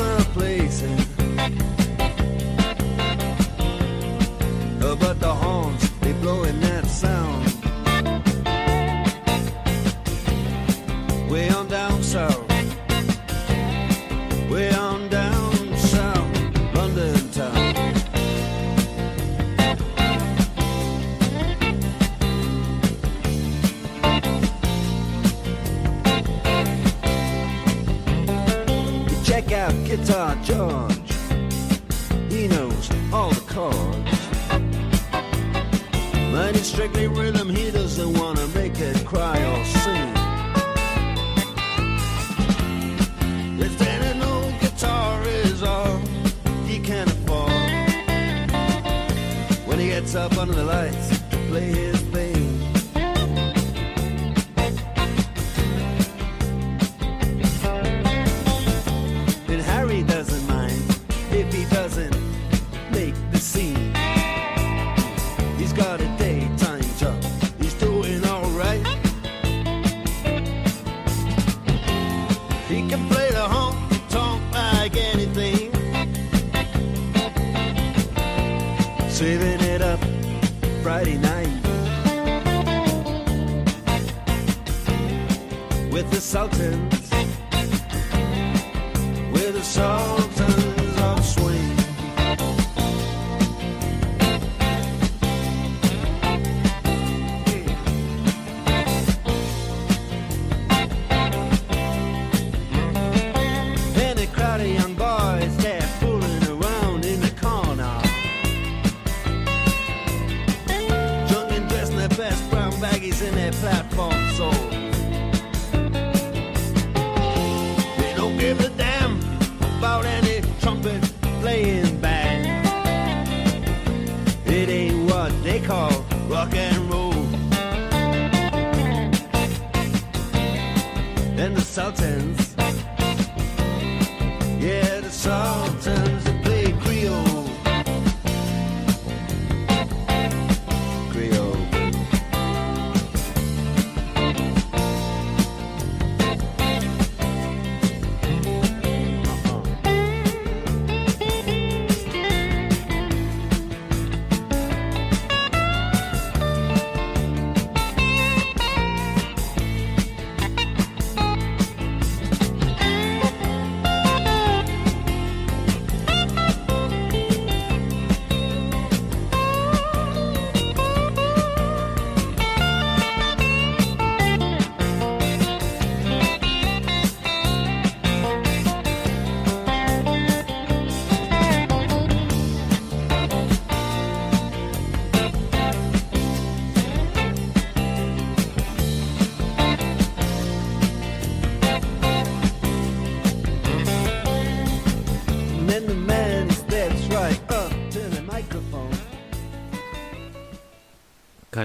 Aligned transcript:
other 0.00 0.24
place 0.32 0.97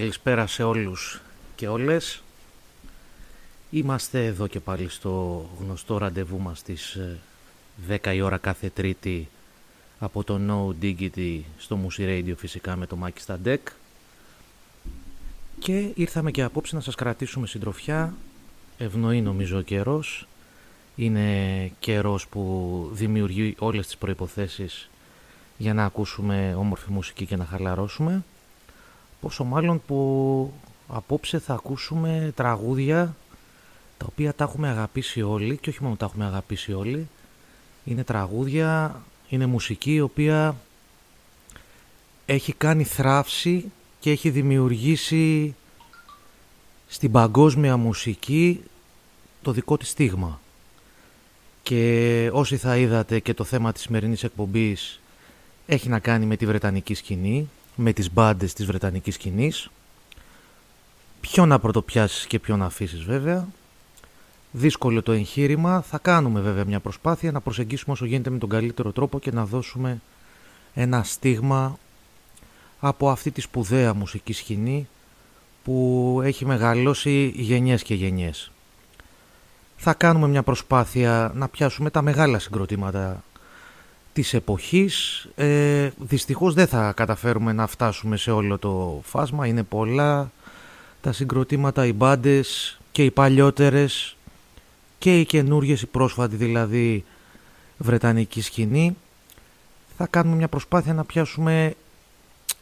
Καλησπέρα 0.03 0.47
σε 0.47 0.63
όλους 0.63 1.21
και 1.55 1.67
όλες. 1.67 2.23
Είμαστε 3.69 4.25
εδώ 4.25 4.47
και 4.47 4.59
πάλι 4.59 4.89
στο 4.89 5.45
γνωστό 5.59 5.97
ραντεβού 5.97 6.39
μας 6.39 6.59
στις 6.59 6.97
10 7.89 7.97
ε, 8.01 8.13
η 8.13 8.21
ώρα 8.21 8.37
κάθε 8.37 8.69
τρίτη 8.69 9.27
από 9.99 10.23
το 10.23 10.39
No 10.47 10.83
Diggity 10.83 11.39
στο 11.57 11.79
Musi 11.83 12.01
Radio 12.01 12.33
φυσικά 12.37 12.75
με 12.75 12.85
το 12.85 12.95
Μάκη 12.95 13.21
στα 13.21 13.39
deck. 13.45 13.57
Και 15.59 15.91
ήρθαμε 15.95 16.31
και 16.31 16.43
απόψε 16.43 16.75
να 16.75 16.81
σας 16.81 16.95
κρατήσουμε 16.95 17.47
συντροφιά. 17.47 18.13
Ευνοεί 18.77 19.21
νομίζω 19.21 19.57
ο 19.57 19.61
καιρός. 19.61 20.27
Είναι 20.95 21.71
καιρός 21.79 22.27
που 22.27 22.89
δημιουργεί 22.93 23.55
όλες 23.59 23.85
τις 23.85 23.97
προϋποθέσεις 23.97 24.89
για 25.57 25.73
να 25.73 25.85
ακούσουμε 25.85 26.55
όμορφη 26.57 26.91
μουσική 26.91 27.25
και 27.25 27.35
να 27.35 27.45
χαλαρώσουμε. 27.45 28.23
Πόσο 29.23 29.43
μάλλον 29.43 29.81
που 29.87 30.53
απόψε 30.87 31.39
θα 31.39 31.53
ακούσουμε 31.53 32.31
τραγούδια 32.35 33.15
τα 33.97 34.05
οποία 34.09 34.33
τα 34.33 34.43
έχουμε 34.43 34.69
αγαπήσει 34.69 35.21
όλοι 35.21 35.57
και 35.57 35.69
όχι 35.69 35.83
μόνο 35.83 35.95
τα 35.95 36.05
έχουμε 36.05 36.25
αγαπήσει 36.25 36.73
όλοι. 36.73 37.07
Είναι 37.85 38.03
τραγούδια, 38.03 39.01
είναι 39.29 39.45
μουσική 39.45 39.93
η 39.93 40.01
οποία 40.01 40.55
έχει 42.25 42.53
κάνει 42.53 42.83
θράψη 42.83 43.71
και 43.99 44.11
έχει 44.11 44.29
δημιουργήσει 44.29 45.55
στην 46.87 47.11
παγκόσμια 47.11 47.77
μουσική 47.77 48.63
το 49.41 49.51
δικό 49.51 49.77
της 49.77 49.89
στίγμα. 49.89 50.39
Και 51.63 52.29
όσοι 52.33 52.57
θα 52.57 52.77
είδατε 52.77 53.19
και 53.19 53.33
το 53.33 53.43
θέμα 53.43 53.71
της 53.71 53.81
σημερινής 53.81 54.23
εκπομπής 54.23 54.99
έχει 55.65 55.89
να 55.89 55.99
κάνει 55.99 56.25
με 56.25 56.35
τη 56.35 56.45
Βρετανική 56.45 56.93
σκηνή, 56.93 57.49
με 57.75 57.93
τις 57.93 58.13
μπάντες 58.13 58.53
της 58.53 58.65
Βρετανικής 58.65 59.13
σκηνής. 59.13 59.69
Ποιο 61.21 61.45
να 61.45 61.59
πρωτοπιάσεις 61.59 62.25
και 62.25 62.39
ποιο 62.39 62.57
να 62.57 62.65
αφήσεις 62.65 63.03
βέβαια. 63.03 63.47
Δύσκολο 64.51 65.01
το 65.01 65.11
εγχείρημα. 65.11 65.81
Θα 65.81 65.97
κάνουμε 65.97 66.39
βέβαια 66.39 66.65
μια 66.65 66.79
προσπάθεια 66.79 67.31
να 67.31 67.41
προσεγγίσουμε 67.41 67.93
όσο 67.93 68.05
γίνεται 68.05 68.29
με 68.29 68.37
τον 68.37 68.49
καλύτερο 68.49 68.91
τρόπο 68.91 69.19
και 69.19 69.31
να 69.31 69.45
δώσουμε 69.45 70.01
ένα 70.73 71.03
στίγμα 71.03 71.77
από 72.79 73.09
αυτή 73.09 73.31
τη 73.31 73.41
σπουδαία 73.41 73.93
μουσική 73.93 74.33
σκηνή 74.33 74.87
που 75.63 76.19
έχει 76.23 76.45
μεγαλώσει 76.45 77.31
γενιές 77.35 77.83
και 77.83 77.93
γενιές. 77.93 78.51
Θα 79.77 79.93
κάνουμε 79.93 80.27
μια 80.27 80.43
προσπάθεια 80.43 81.31
να 81.35 81.47
πιάσουμε 81.47 81.89
τα 81.89 82.01
μεγάλα 82.01 82.39
συγκροτήματα 82.39 83.23
της 84.13 84.33
εποχής. 84.33 85.27
Ε, 85.35 85.89
δυστυχώς 85.97 86.53
δεν 86.53 86.67
θα 86.67 86.91
καταφέρουμε 86.91 87.53
να 87.53 87.67
φτάσουμε 87.67 88.17
σε 88.17 88.31
όλο 88.31 88.57
το 88.57 89.01
φάσμα. 89.03 89.47
Είναι 89.47 89.63
πολλά 89.63 90.31
τα 91.01 91.11
συγκροτήματα, 91.11 91.85
οι 91.85 91.93
μπάντες 91.93 92.79
και 92.91 93.03
οι 93.03 93.11
παλιότερες 93.11 94.15
και 94.97 95.19
οι 95.19 95.25
καινούργιες, 95.25 95.81
οι 95.81 95.85
πρόσφατοι 95.85 96.35
δηλαδή 96.35 97.03
βρετανική 97.77 98.41
σκηνή. 98.41 98.97
Θα 99.97 100.07
κάνουμε 100.07 100.35
μια 100.35 100.47
προσπάθεια 100.47 100.93
να 100.93 101.03
πιάσουμε 101.03 101.73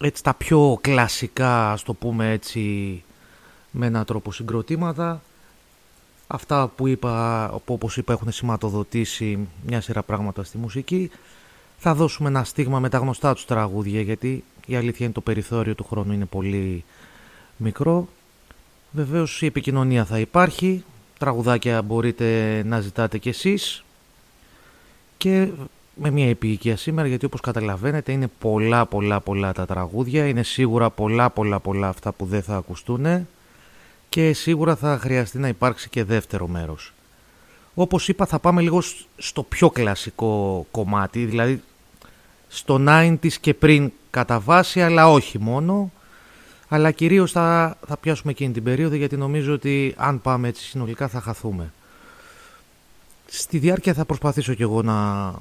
έτσι 0.01 0.23
τα 0.23 0.33
πιο 0.33 0.77
κλασικά, 0.81 1.71
ας 1.71 1.83
το 1.83 1.93
πούμε 1.93 2.31
έτσι, 2.31 3.03
με 3.71 3.85
έναν 3.85 4.05
τρόπο 4.05 4.31
συγκροτήματα. 4.31 5.21
Αυτά 6.27 6.67
που 6.67 6.87
είπα, 6.87 7.47
που 7.65 7.73
όπως 7.73 7.97
είπα 7.97 8.13
έχουν 8.13 8.31
σηματοδοτήσει 8.31 9.47
μια 9.65 9.81
σειρά 9.81 10.03
πράγματα 10.03 10.43
στη 10.43 10.57
μουσική. 10.57 11.11
Θα 11.83 11.93
δώσουμε 11.93 12.29
ένα 12.29 12.43
στίγμα 12.43 12.79
με 12.79 12.89
τα 12.89 12.97
γνωστά 12.97 13.33
τους 13.33 13.45
τραγούδια 13.45 14.01
γιατί 14.01 14.43
η 14.65 14.75
αλήθεια 14.75 15.05
είναι 15.05 15.13
το 15.13 15.21
περιθώριο 15.21 15.75
του 15.75 15.83
χρόνου 15.83 16.13
είναι 16.13 16.25
πολύ 16.25 16.83
μικρό. 17.57 18.07
Βεβαίως 18.91 19.41
η 19.41 19.45
επικοινωνία 19.45 20.05
θα 20.05 20.19
υπάρχει, 20.19 20.83
τραγουδάκια 21.17 21.81
μπορείτε 21.81 22.61
να 22.65 22.79
ζητάτε 22.79 23.17
κι 23.17 23.29
εσείς 23.29 23.83
και 25.17 25.47
με 25.95 26.09
μια 26.09 26.29
επίοικια 26.29 26.77
σήμερα 26.77 27.07
γιατί 27.07 27.25
όπως 27.25 27.41
καταλαβαίνετε 27.41 28.11
είναι 28.11 28.29
πολλά 28.39 28.85
πολλά 28.85 29.19
πολλά 29.19 29.53
τα 29.53 29.65
τραγούδια, 29.65 30.27
είναι 30.27 30.43
σίγουρα 30.43 30.89
πολλά 30.89 31.29
πολλά 31.29 31.59
πολλά 31.59 31.87
αυτά 31.87 32.11
που 32.11 32.25
δεν 32.25 32.43
θα 32.43 32.55
ακουστούν 32.55 33.27
και 34.09 34.33
σίγουρα 34.33 34.75
θα 34.75 34.97
χρειαστεί 35.01 35.37
να 35.37 35.47
υπάρξει 35.47 35.89
και 35.89 36.03
δεύτερο 36.03 36.47
μέρος. 36.47 36.93
Όπως 37.73 38.07
είπα 38.07 38.25
θα 38.25 38.39
πάμε 38.39 38.61
λίγο 38.61 38.81
στο 39.17 39.43
πιο 39.43 39.69
κλασικό 39.69 40.65
κομμάτι, 40.71 41.25
δηλαδή 41.25 41.61
στο 42.53 42.83
90's 42.87 43.33
και 43.41 43.53
πριν 43.53 43.91
κατά 44.09 44.39
βάση, 44.39 44.81
αλλά 44.81 45.09
όχι 45.09 45.39
μόνο. 45.39 45.91
Αλλά 46.67 46.91
κυρίως 46.91 47.31
θα, 47.31 47.77
θα 47.87 47.97
πιάσουμε 47.97 48.31
εκείνη 48.31 48.53
την 48.53 48.63
περίοδο 48.63 48.95
γιατί 48.95 49.17
νομίζω 49.17 49.53
ότι 49.53 49.93
αν 49.97 50.21
πάμε 50.21 50.47
έτσι 50.47 50.63
συνολικά 50.63 51.07
θα 51.07 51.21
χαθούμε. 51.21 51.73
Στη 53.25 53.57
διάρκεια 53.57 53.93
θα 53.93 54.05
προσπαθήσω 54.05 54.53
κι 54.53 54.61
εγώ 54.61 54.81
να, 54.81 55.31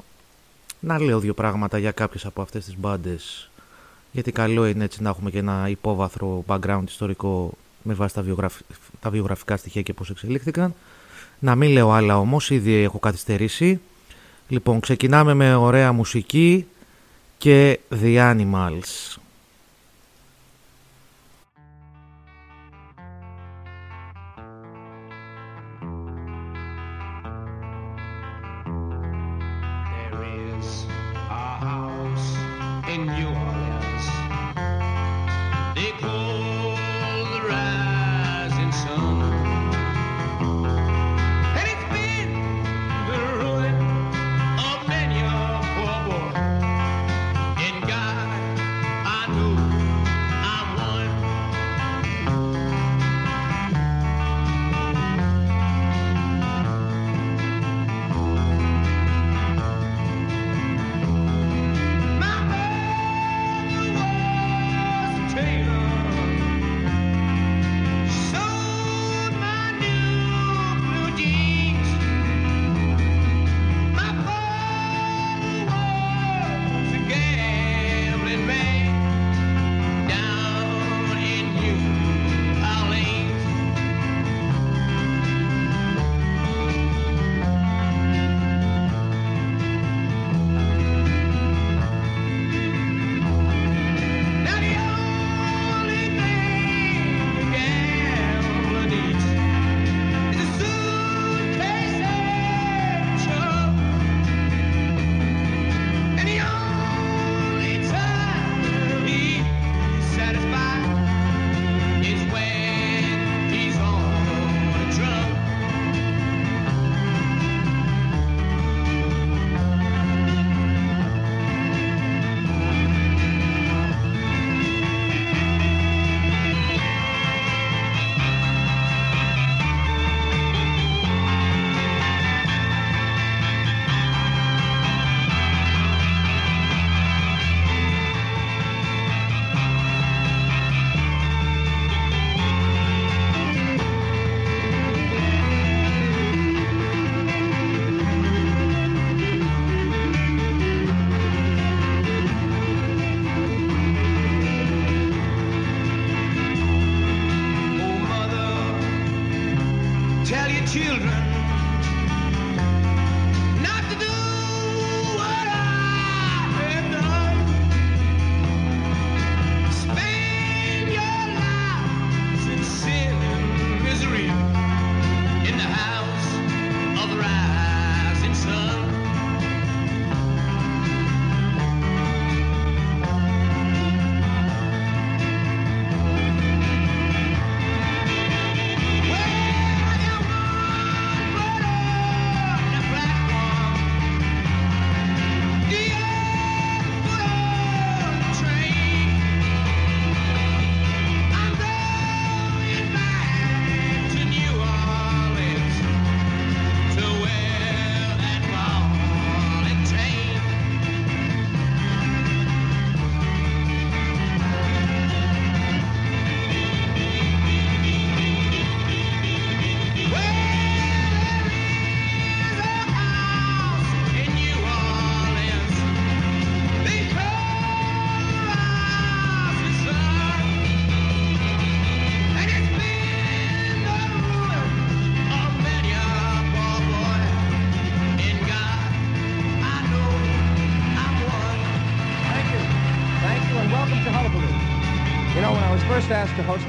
να 0.80 1.00
λέω 1.00 1.18
δύο 1.18 1.34
πράγματα 1.34 1.78
για 1.78 1.90
κάποιες 1.90 2.24
από 2.24 2.42
αυτές 2.42 2.64
τις 2.64 2.76
μπάντες. 2.78 3.50
γιατί 4.12 4.32
καλό 4.32 4.66
είναι 4.66 4.84
έτσι 4.84 5.02
να 5.02 5.08
έχουμε 5.08 5.30
και 5.30 5.38
ένα 5.38 5.68
υπόβαθρο 5.68 6.44
background 6.46 6.82
ιστορικό 6.86 7.52
με 7.82 7.94
βάση 7.94 8.14
τα, 8.14 8.24
τα 9.00 9.10
βιογραφικά 9.10 9.56
στοιχεία 9.56 9.82
και 9.82 9.92
πώς 9.92 10.10
εξελίχθηκαν. 10.10 10.74
Να 11.38 11.54
μην 11.54 11.70
λέω 11.70 11.90
άλλα 11.90 12.18
όμως, 12.18 12.50
ήδη 12.50 12.74
έχω 12.74 12.98
καθυστερήσει. 12.98 13.80
Λοιπόν, 14.48 14.80
ξεκινάμε 14.80 15.34
με 15.34 15.54
ωραία 15.54 15.92
μουσική 15.92 16.66
και 17.40 17.78
The 18.02 18.34
Animals. 18.34 19.16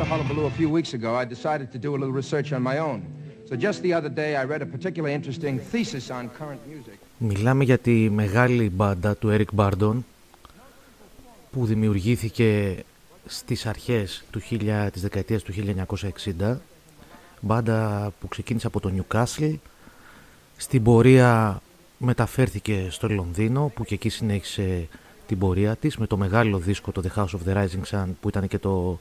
The 0.01 0.07
Hullabaloo 0.13 0.45
a 0.53 0.55
few 0.61 0.69
weeks 0.77 0.91
ago, 0.99 1.09
I 1.23 1.25
decided 1.35 1.67
to 1.75 1.79
do 1.85 1.89
a 1.95 1.97
little 2.01 2.15
research 2.21 2.49
on 2.57 2.61
my 2.71 2.77
own. 2.89 2.99
So 3.47 3.53
just 3.67 3.77
the 3.87 3.93
other 3.97 4.11
day, 4.21 4.31
I 4.41 4.43
read 4.53 4.61
a 4.67 4.69
particularly 4.75 5.13
interesting 5.19 5.55
thesis 5.71 6.05
on 6.17 6.23
current 6.39 6.61
music. 6.73 6.97
Μιλάμε 7.17 7.63
για 7.63 7.77
τη 7.77 8.09
μεγάλη 8.09 8.69
μπάντα 8.69 9.15
του 9.15 9.29
Eric 9.31 9.55
Bardon 9.55 9.95
που 11.51 11.65
δημιουργήθηκε 11.65 12.75
στις 13.25 13.65
αρχές 13.65 14.23
του 14.31 14.41
1000, 14.49 14.89
της 14.91 15.01
δεκαετίας 15.01 15.43
του 15.43 15.53
1960 16.39 16.57
μπάντα 17.41 18.11
που 18.19 18.27
ξεκίνησε 18.27 18.67
από 18.67 18.79
το 18.79 18.91
Newcastle 18.97 19.55
στην 20.57 20.83
πορεία 20.83 21.61
μεταφέρθηκε 21.97 22.87
στο 22.89 23.09
Λονδίνο 23.09 23.71
που 23.75 23.83
και 23.83 23.93
εκεί 23.93 24.09
συνέχισε 24.09 24.87
την 25.27 25.37
πορεία 25.37 25.75
της 25.75 25.97
με 25.97 26.07
το 26.07 26.17
μεγάλο 26.17 26.57
δίσκο 26.57 26.91
το 26.91 27.01
The 27.05 27.19
House 27.19 27.25
of 27.25 27.49
the 27.49 27.57
Rising 27.57 27.83
Sun 27.91 28.07
που 28.21 28.29
ήταν 28.29 28.47
και 28.47 28.57
το 28.57 28.99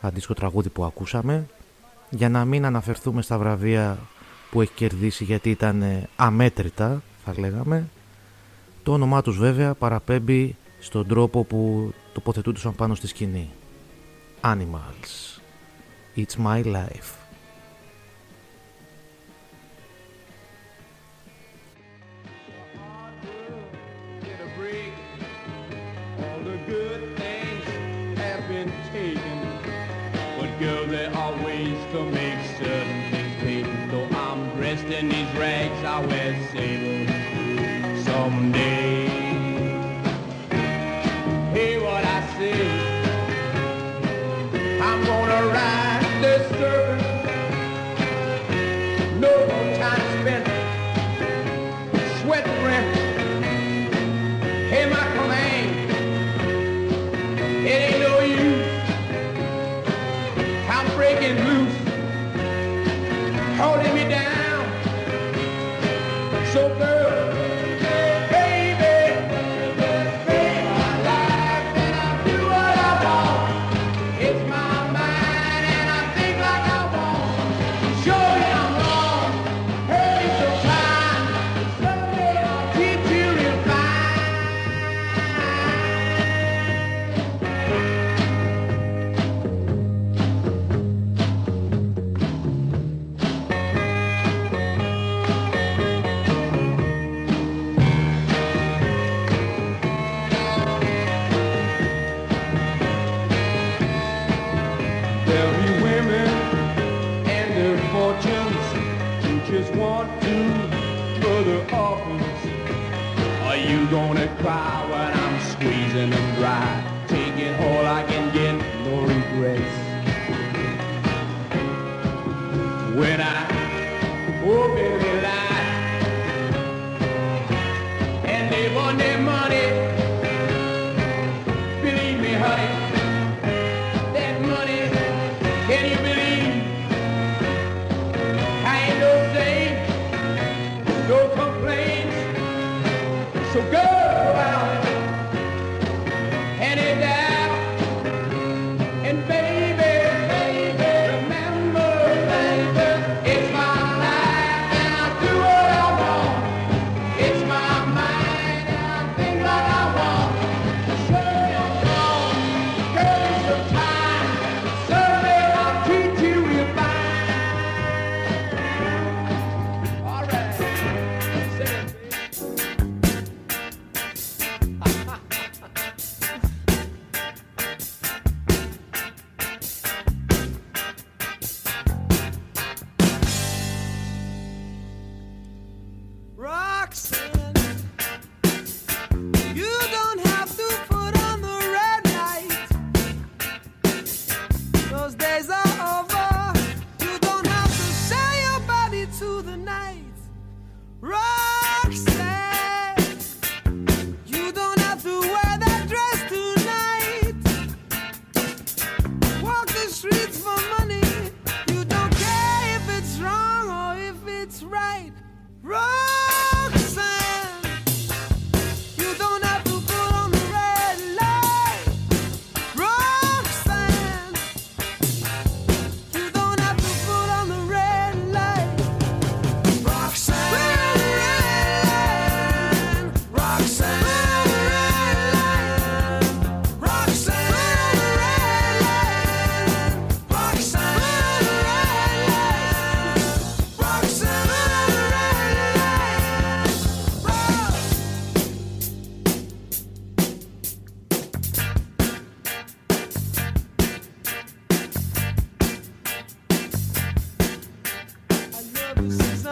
αντίστοιχο 0.00 0.34
τραγούδι 0.34 0.68
που 0.68 0.84
ακούσαμε. 0.84 1.46
Για 2.10 2.28
να 2.28 2.44
μην 2.44 2.64
αναφερθούμε 2.64 3.22
στα 3.22 3.38
βραβεία 3.38 3.98
που 4.50 4.60
έχει 4.60 4.72
κερδίσει 4.72 5.24
γιατί 5.24 5.50
ήταν 5.50 6.08
αμέτρητα 6.16 7.02
θα 7.24 7.34
λέγαμε. 7.38 7.88
Το 8.82 8.92
όνομά 8.92 9.22
τους 9.22 9.38
βέβαια 9.38 9.74
παραπέμπει 9.74 10.56
στον 10.78 11.06
τρόπο 11.06 11.44
που 11.44 11.92
τοποθετούνταν 12.12 12.74
πάνω 12.74 12.94
στη 12.94 13.06
σκηνή. 13.06 13.50
Animals. 14.40 15.40
It's 16.16 16.46
my 16.46 16.64
life 16.64 17.25
there 30.96 31.14
are 31.14 31.44
ways 31.44 31.78
to 31.92 32.02
make 32.04 32.42
certain 32.56 33.10
things 33.10 33.36
pay. 33.42 33.62
Though 33.90 34.08
I'm 34.16 34.48
dressed 34.56 34.86
in 34.86 35.10
these 35.10 35.30
rags, 35.36 35.84
I 35.84 36.00
wear 36.06 36.34
sables 36.52 38.04
someday. 38.04 39.05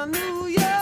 Hallelujah. 0.05 0.74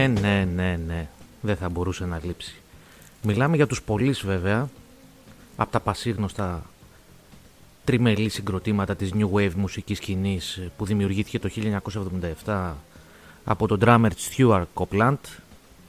Ε, 0.00 0.06
ναι, 0.06 0.48
ναι, 0.54 0.78
ναι. 0.86 1.08
Δεν 1.40 1.56
θα 1.56 1.68
μπορούσε 1.68 2.06
να 2.06 2.20
λείψει. 2.22 2.54
Μιλάμε 3.22 3.56
για 3.56 3.66
τους 3.66 3.82
πολλείς 3.82 4.24
βέβαια, 4.24 4.68
από 5.56 5.70
τα 5.72 5.80
πασίγνωστα 5.80 6.62
τριμελή 7.84 8.28
συγκροτήματα 8.28 8.96
της 8.96 9.10
New 9.14 9.30
Wave 9.32 9.52
μουσικής 9.54 9.96
σκηνής 9.96 10.60
που 10.76 10.84
δημιουργήθηκε 10.84 11.38
το 11.38 11.50
1977 12.44 12.72
από 13.44 13.66
τον 13.66 13.78
drummer 13.82 14.10
Stuart 14.36 14.64
Copeland, 14.74 15.18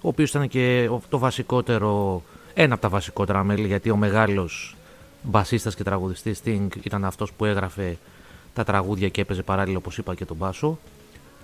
ο 0.01 0.07
οποίος 0.07 0.29
ήταν 0.29 0.47
και 0.47 0.89
το 1.09 1.17
βασικότερο, 1.17 2.23
ένα 2.53 2.73
από 2.73 2.81
τα 2.81 2.89
βασικότερα 2.89 3.43
μέλη, 3.43 3.67
γιατί 3.67 3.89
ο 3.89 3.95
μεγάλος 3.95 4.75
μπασίστας 5.21 5.75
και 5.75 5.83
τραγουδιστής 5.83 6.41
Sting 6.45 6.67
ήταν 6.83 7.05
αυτός 7.05 7.33
που 7.33 7.45
έγραφε 7.45 7.97
τα 8.53 8.63
τραγούδια 8.63 9.09
και 9.09 9.21
έπαιζε 9.21 9.43
παράλληλα 9.43 9.77
όπως 9.77 9.97
είπα 9.97 10.15
και 10.15 10.25
τον 10.25 10.37
μπάσο. 10.37 10.79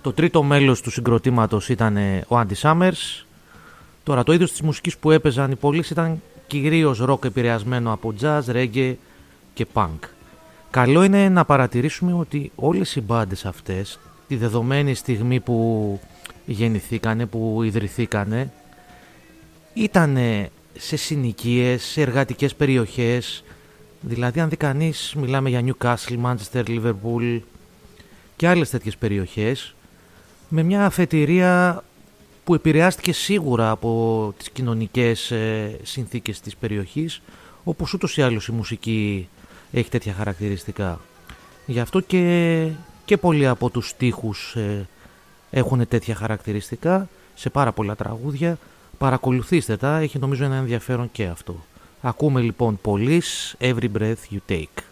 Το 0.02 0.12
τρίτο 0.12 0.42
μέλος 0.42 0.80
του 0.80 0.90
συγκροτήματος 0.90 1.68
ήταν 1.68 1.96
ο 2.28 2.40
Andy 2.40 2.54
Summers. 2.62 3.24
Τώρα 4.02 4.22
το 4.22 4.32
είδος 4.32 4.50
της 4.50 4.60
μουσικής 4.60 4.96
που 4.96 5.10
έπαιζαν 5.10 5.50
οι 5.50 5.56
πολλοί 5.56 5.84
ήταν 5.90 6.22
κυρίως 6.46 7.04
rock 7.08 7.24
επηρεασμένο 7.24 7.92
από 7.92 8.14
jazz, 8.20 8.42
reggae 8.52 8.94
και 9.54 9.66
punk. 9.72 9.98
Καλό 10.70 11.02
είναι 11.02 11.28
να 11.28 11.44
παρατηρήσουμε 11.44 12.12
ότι 12.12 12.52
όλες 12.54 12.96
οι 12.96 13.00
μπάντες 13.00 13.44
αυτές 13.44 13.98
τη 14.28 14.36
δεδομένη 14.36 14.94
στιγμή 14.94 15.40
που 15.40 16.00
γεννηθήκανε, 16.46 17.26
που 17.26 17.62
ιδρυθήκανε 17.62 18.52
ήταν 19.74 20.18
σε 20.76 20.96
συνοικίες, 20.96 21.82
σε 21.82 22.00
εργατικές 22.00 22.54
περιοχές 22.54 23.44
δηλαδή 24.00 24.40
αν 24.40 24.48
δει 24.48 24.56
κανείς 24.56 25.14
μιλάμε 25.16 25.48
για 25.48 25.64
Newcastle, 25.64 26.18
Manchester, 26.24 26.64
Liverpool 26.66 27.40
και 28.36 28.48
άλλες 28.48 28.70
τέτοιες 28.70 28.96
περιοχές 28.96 29.74
με 30.48 30.62
μια 30.62 30.84
αφετηρία 30.84 31.84
που 32.44 32.54
επηρεάστηκε 32.54 33.12
σίγουρα 33.12 33.70
από 33.70 34.34
τις 34.38 34.50
κοινωνικές 34.50 35.30
ε, 35.30 35.78
συνθήκες 35.82 36.40
της 36.40 36.56
περιοχής 36.56 37.22
όπως 37.64 37.94
ούτως 37.94 38.16
ή 38.16 38.22
άλλως 38.22 38.48
η 38.48 38.52
μουσική 38.52 39.28
έχει 39.72 39.90
τέτοια 39.90 40.12
χαρακτηριστικά. 40.12 41.00
Γι' 41.66 41.80
αυτό 41.80 42.00
και, 42.00 42.68
και 43.04 43.16
πολλοί 43.16 43.46
από 43.46 43.70
τους 43.70 43.88
στίχους 43.88 44.54
ε, 44.56 44.86
έχουν 45.50 45.88
τέτοια 45.88 46.14
χαρακτηριστικά 46.14 47.08
σε 47.34 47.50
πάρα 47.50 47.72
πολλά 47.72 47.94
τραγούδια. 47.94 48.58
Παρακολουθήστε 48.98 49.76
τα, 49.76 49.98
έχει 49.98 50.18
νομίζω 50.18 50.44
ένα 50.44 50.56
ενδιαφέρον 50.56 51.08
και 51.12 51.26
αυτό. 51.26 51.64
Ακούμε 52.00 52.40
λοιπόν 52.40 52.78
πολλής 52.82 53.56
Every 53.60 53.88
Breath 53.98 54.14
You 54.30 54.38
Take. 54.48 54.82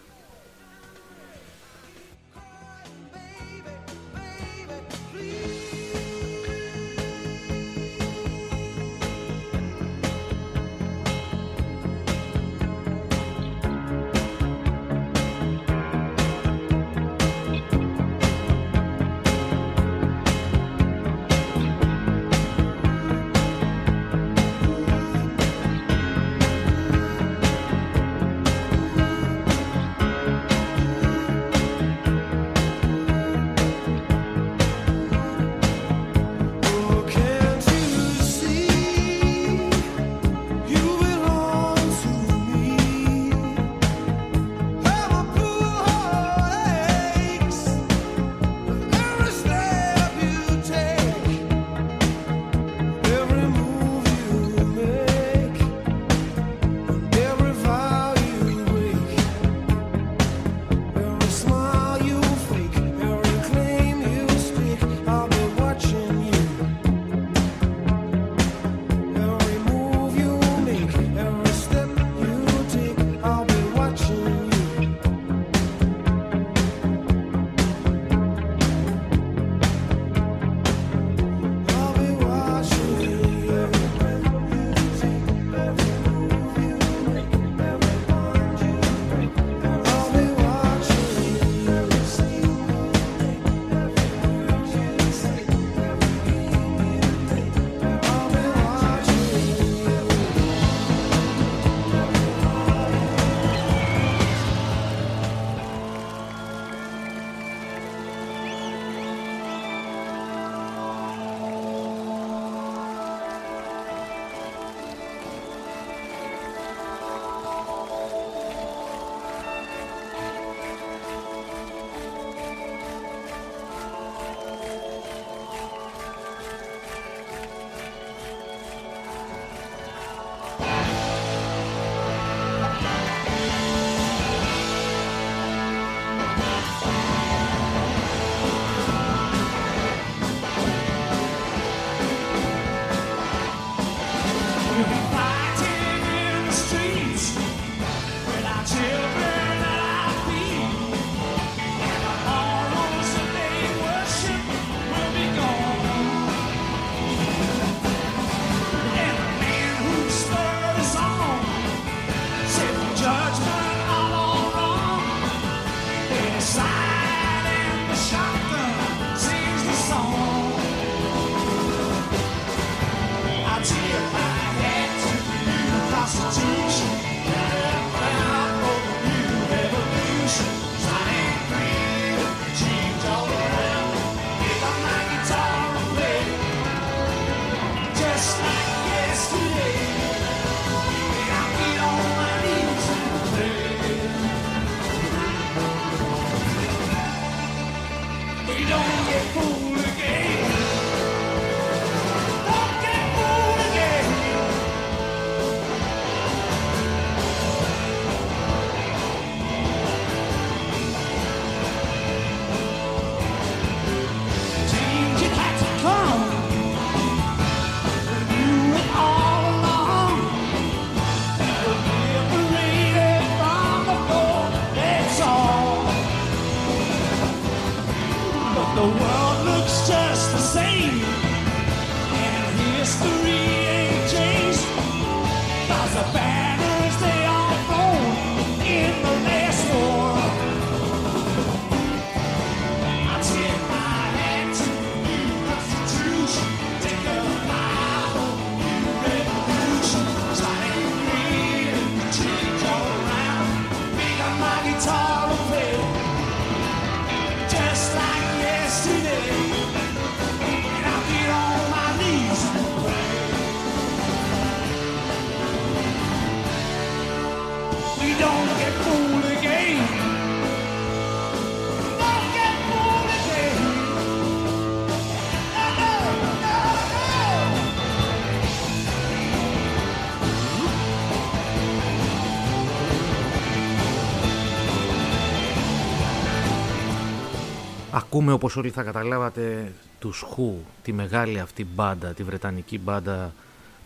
Ακούμε 288.07 288.33
όπως 288.33 288.57
όλοι 288.57 288.71
θα 288.71 288.83
καταλάβατε 288.83 289.73
τους 289.99 290.25
Who, 290.31 290.53
τη 290.83 290.93
μεγάλη 290.93 291.41
αυτή 291.41 291.65
μπάντα, 291.65 292.09
τη 292.09 292.23
βρετανική 292.23 292.79
μπάντα 292.79 293.33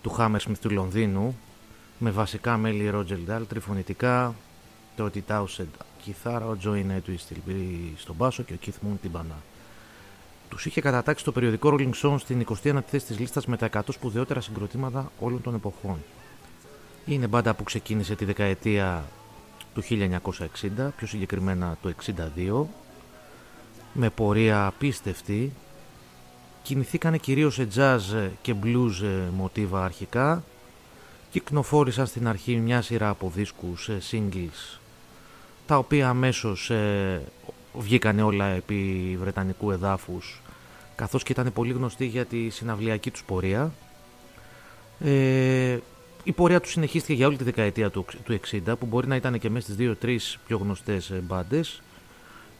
του 0.02 0.16
Hammersmith 0.18 0.58
του 0.60 0.70
Λονδίνου 0.70 1.38
με 1.98 2.10
βασικά 2.10 2.56
μέλη 2.56 2.90
Roger 2.94 3.18
Daltrey 3.30 3.60
φωνητικά, 3.60 4.34
το 4.96 5.04
Ότι 5.04 5.24
Townsend 5.28 5.64
κιθάρα, 6.02 6.46
ο 6.46 6.56
Joey 6.64 6.84
Netwist 6.86 7.36
στον 7.96 8.14
μπάσο 8.14 8.42
και 8.42 8.52
ο 8.52 8.56
Keith 8.66 8.86
Moon 8.86 8.96
την 9.00 9.10
μπανά. 9.10 9.36
Τους 10.48 10.66
είχε 10.66 10.80
κατατάξει 10.80 11.24
το 11.24 11.32
περιοδικό 11.32 11.76
Rolling 11.78 11.92
Stone 12.02 12.18
στην 12.18 12.46
21η 12.48 12.80
θέση 12.86 13.06
της 13.06 13.18
λίστας 13.18 13.46
με 13.46 13.56
τα 13.56 13.68
100 13.72 13.80
σπουδαιότερα 13.88 14.40
συγκροτήματα 14.40 15.12
όλων 15.20 15.42
των 15.42 15.54
εποχών. 15.54 15.96
Είναι 17.06 17.26
μπάντα 17.26 17.54
που 17.54 17.62
ξεκίνησε 17.62 18.14
τη 18.14 18.24
δεκαετία 18.24 19.04
του 19.74 19.82
1960, 19.82 20.90
πιο 20.96 21.06
συγκεκριμένα 21.06 21.76
το 21.82 21.92
62, 22.46 22.66
με 23.92 24.10
πορεία 24.10 24.66
απίστευτη. 24.66 25.52
Κινηθήκανε 26.62 27.18
κυρίως 27.18 27.54
σε 27.54 27.68
jazz 27.74 28.28
και 28.42 28.54
blues 28.62 29.28
μοτίβα 29.36 29.84
αρχικά. 29.84 30.44
Κυκνοφόρησαν 31.30 32.06
στην 32.06 32.28
αρχή 32.28 32.56
μια 32.56 32.82
σειρά 32.82 33.08
από 33.08 33.32
δίσκους 33.34 33.90
singles, 34.10 34.78
τα 35.66 35.78
οποία 35.78 36.08
αμέσως 36.08 36.70
ε, 36.70 37.22
βγήκανε 37.74 38.22
όλα 38.22 38.46
επί 38.46 39.16
βρετανικού 39.20 39.70
εδάφους, 39.70 40.42
καθώς 40.94 41.22
και 41.22 41.32
ήταν 41.32 41.52
πολύ 41.52 41.72
γνωστοί 41.72 42.06
για 42.06 42.24
τη 42.24 42.48
συναυλιακή 42.48 43.10
τους 43.10 43.24
πορεία. 43.24 43.72
Ε, 45.00 45.78
η 46.24 46.32
πορεία 46.32 46.60
τους 46.60 46.70
συνεχίστηκε 46.70 47.14
για 47.14 47.26
όλη 47.26 47.36
τη 47.36 47.44
δεκαετία 47.44 47.90
του, 47.90 48.04
του 48.24 48.40
60 48.50 48.74
που 48.78 48.86
μπορεί 48.86 49.06
να 49.06 49.16
ήταν 49.16 49.38
και 49.38 49.50
μέσα 49.50 49.72
στις 49.72 49.96
2-3 50.02 50.18
πιο 50.46 50.56
γνωστές 50.56 51.12
μπάντες. 51.22 51.82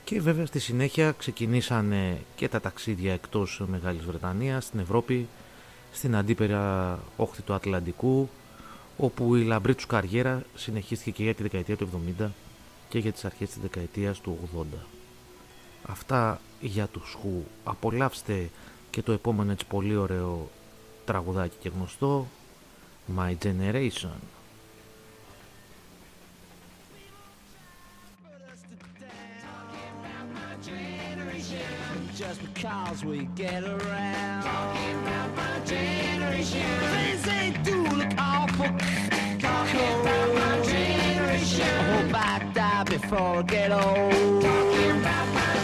Και 0.04 0.20
βέβαια 0.20 0.46
στη 0.46 0.58
συνέχεια 0.58 1.12
ξεκινήσαν 1.12 1.94
και 2.36 2.48
τα 2.48 2.60
ταξίδια 2.60 3.12
εκτός 3.12 3.62
Μεγάλης 3.66 4.04
Βρετανίας, 4.04 4.64
στην 4.64 4.80
Ευρώπη, 4.80 5.28
στην 5.92 6.16
αντίπερα 6.16 6.98
όχθη 7.16 7.42
του 7.42 7.54
Ατλαντικού 7.54 8.28
όπου 8.96 9.34
η 9.34 9.42
λαμπρή 9.42 9.74
τους 9.74 9.86
καριέρα 9.86 10.42
συνεχίστηκε 10.54 11.10
και 11.10 11.22
για 11.22 11.34
τη 11.34 11.42
δεκαετία 11.42 11.76
του 11.76 11.88
70 12.20 12.26
και 12.88 12.98
για 12.98 13.12
τις 13.12 13.24
αρχές 13.24 13.48
της 13.48 13.58
δεκαετίας 13.58 14.20
του 14.20 14.38
80. 14.56 14.64
Αυτά 15.82 16.40
για 16.60 16.86
τους 16.86 17.16
χου. 17.20 17.42
Απολαύστε 17.64 18.50
και 18.90 19.02
το 19.02 19.12
επόμενο 19.12 19.52
έτσι 19.52 19.66
πολύ 19.66 19.96
ωραίο 19.96 20.50
τραγουδάκι 21.04 21.56
και 21.60 21.68
γνωστό 21.68 22.26
My 23.18 23.34
Generation. 23.42 24.18
Just 32.30 32.46
because 32.54 33.02
we 33.04 33.26
get 33.34 33.64
around. 33.64 34.42
Talking 34.44 35.02
about 35.02 35.34
my 35.34 35.58
generation. 35.64 36.62
Things 36.78 37.22
they 37.22 37.50
do 37.64 37.82
look 37.82 38.06
awful. 38.18 38.66
Talking 39.40 40.00
about 40.00 40.34
my 40.34 40.60
generation. 40.62 41.66
I 41.66 41.82
hope 41.90 42.14
I 42.14 42.38
die 42.54 42.84
before 42.84 43.38
I 43.38 43.42
get 43.42 43.72
old. 43.72 44.42
Talking 44.42 45.00
about 45.00 45.26
my 45.34 45.54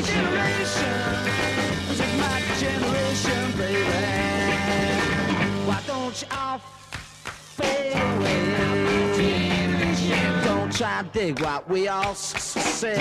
generation. 0.00 0.96
This 1.88 2.00
is 2.00 2.12
my 2.18 2.40
generation, 2.62 3.52
baby. 3.58 3.84
Why 5.68 5.78
don't 5.86 6.22
you 6.22 6.28
all 6.32 6.56
fade 6.56 7.92
away? 7.92 8.40
Don't 10.42 10.72
try 10.72 11.02
to 11.02 11.08
dig 11.12 11.38
what 11.42 11.68
we 11.68 11.88
all 11.88 12.14
say 12.14 12.96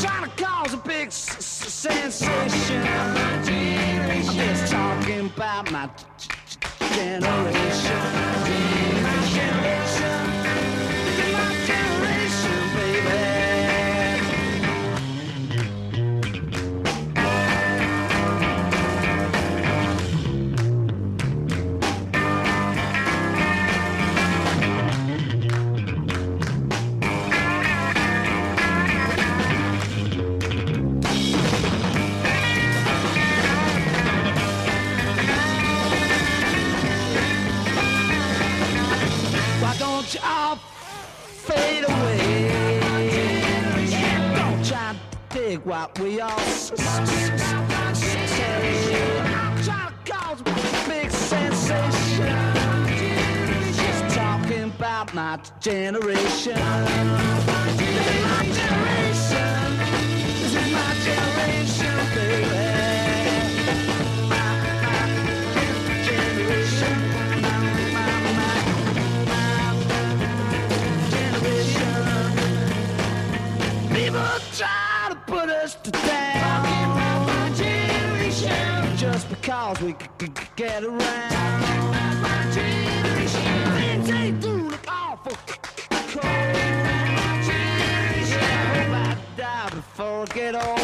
trying 0.00 0.30
to 0.30 0.44
cause 0.44 0.74
a 0.74 0.76
big 0.78 1.10
sensation. 1.10 2.28
My 2.28 3.42
generation. 3.44 4.10
I'm 4.10 4.22
just 4.22 4.72
talking 4.72 5.26
about 5.26 5.70
my 5.72 5.88
generation. 6.94 8.77
Don't 40.08 40.24
all 40.24 40.56
fade 40.56 41.84
away? 41.84 42.80
Don't 44.34 44.64
try 44.64 44.94
to 44.94 45.38
dig 45.38 45.58
what 45.66 45.98
we 45.98 46.20
all 46.20 46.38
say. 46.38 46.76
To 49.64 49.92
cause 50.06 50.40
a 50.40 50.88
big 50.88 51.10
sensation. 51.10 52.36
Just 53.74 54.16
talking 54.16 54.64
about 54.64 55.12
my 55.14 55.38
generation. 55.60 56.54
This 56.54 57.90
is 57.90 58.22
my 58.24 58.42
generation. 58.58 59.76
This 60.40 60.54
is 60.54 60.72
my 60.72 60.90
generation, 61.04 61.96
baby. 62.14 62.97
to. 75.74 75.90
My 75.92 77.52
generation. 77.54 78.96
Just 78.96 79.28
because 79.28 79.80
we 79.80 79.92
could 79.92 80.38
get 80.56 80.82
around. 80.84 81.00
My 81.00 82.50
generation. 82.52 83.72
Things 83.76 84.10
ain't 84.10 84.44
awful 84.88 85.36
cold. 85.46 86.24
My 86.24 87.42
generation. 87.46 88.40
I 88.40 88.52
hope 88.74 88.94
I 88.94 89.16
die 89.36 89.70
before 89.70 90.22
I 90.22 90.26
get 90.34 90.54
old. 90.54 90.77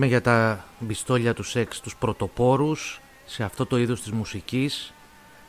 Μιλάμε 0.00 0.16
για 0.16 0.24
τα 0.24 0.64
μπιστόλια 0.78 1.34
του 1.34 1.42
σεξ, 1.42 1.80
τους 1.80 1.96
πρωτοπόρους 1.96 3.00
σε 3.24 3.44
αυτό 3.44 3.66
το 3.66 3.78
είδος 3.78 4.02
της 4.02 4.12
μουσικής 4.12 4.92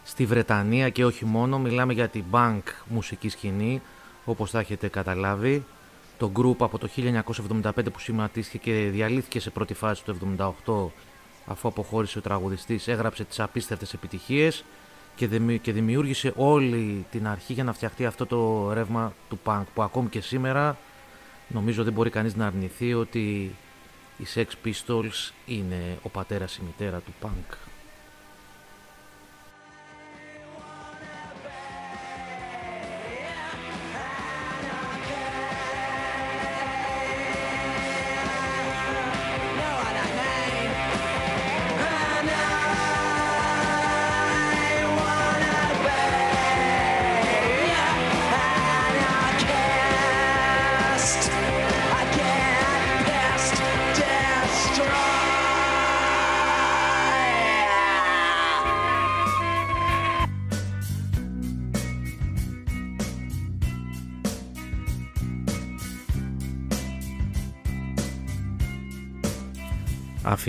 στη 0.03 0.25
Βρετανία 0.25 0.89
και 0.89 1.05
όχι 1.05 1.25
μόνο. 1.25 1.59
Μιλάμε 1.59 1.93
για 1.93 2.07
την 2.07 2.23
bank 2.31 2.62
μουσική 2.85 3.29
σκηνή, 3.29 3.81
όπως 4.25 4.51
θα 4.51 4.59
έχετε 4.59 4.88
καταλάβει. 4.88 5.65
Το 6.17 6.31
group 6.35 6.55
από 6.59 6.77
το 6.77 6.89
1975 7.62 7.71
που 7.93 7.99
σχηματίστηκε 7.99 8.71
και 8.71 8.89
διαλύθηκε 8.89 9.39
σε 9.39 9.49
πρώτη 9.49 9.73
φάση 9.73 10.03
το 10.03 10.15
1978 10.65 11.01
αφού 11.45 11.67
αποχώρησε 11.67 12.17
ο 12.17 12.21
τραγουδιστής, 12.21 12.88
έγραψε 12.88 13.23
τις 13.23 13.39
απίστευτες 13.39 13.93
επιτυχίες 13.93 14.63
και 15.62 15.71
δημιούργησε 15.71 16.33
όλη 16.35 17.05
την 17.12 17.27
αρχή 17.27 17.53
για 17.53 17.63
να 17.63 17.73
φτιαχτεί 17.73 18.05
αυτό 18.05 18.25
το 18.25 18.71
ρεύμα 18.73 19.13
του 19.29 19.39
punk 19.43 19.63
που 19.73 19.81
ακόμη 19.81 20.09
και 20.09 20.21
σήμερα 20.21 20.77
νομίζω 21.47 21.83
δεν 21.83 21.93
μπορεί 21.93 22.09
κανείς 22.09 22.35
να 22.35 22.45
αρνηθεί 22.45 22.93
ότι 22.93 23.55
οι 24.19 24.25
Sex 24.36 24.47
Pistols 24.65 25.32
είναι 25.45 25.99
ο 26.01 26.10
πατέρας 26.10 26.55
η 26.58 26.62
μητέρα 26.65 26.99
του 26.99 27.13
punk. 27.21 27.78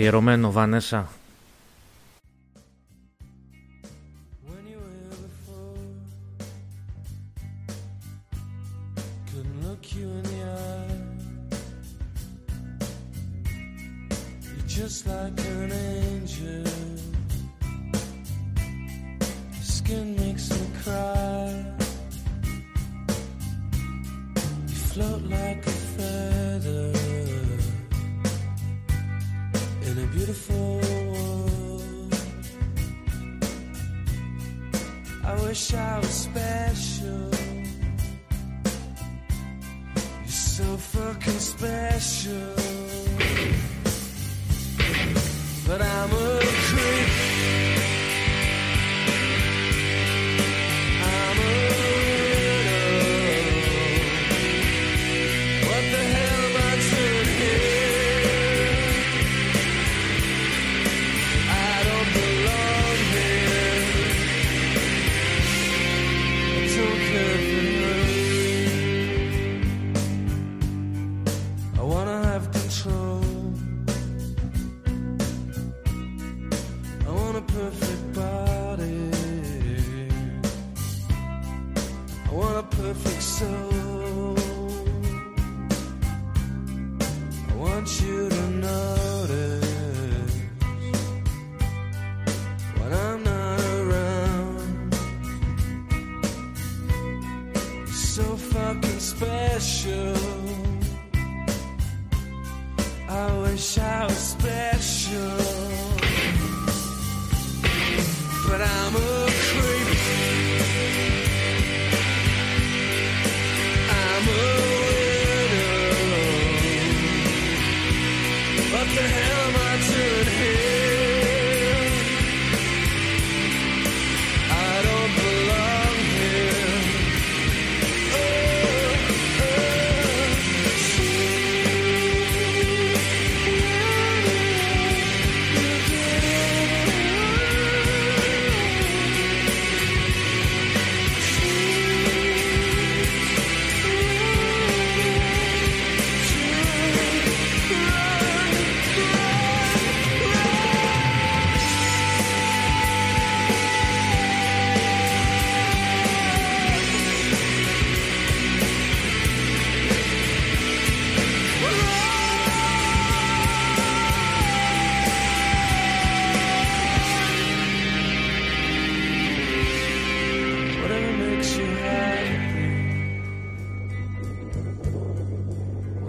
αφιερωμένο 0.01 0.51
Βανέσα. 0.51 1.09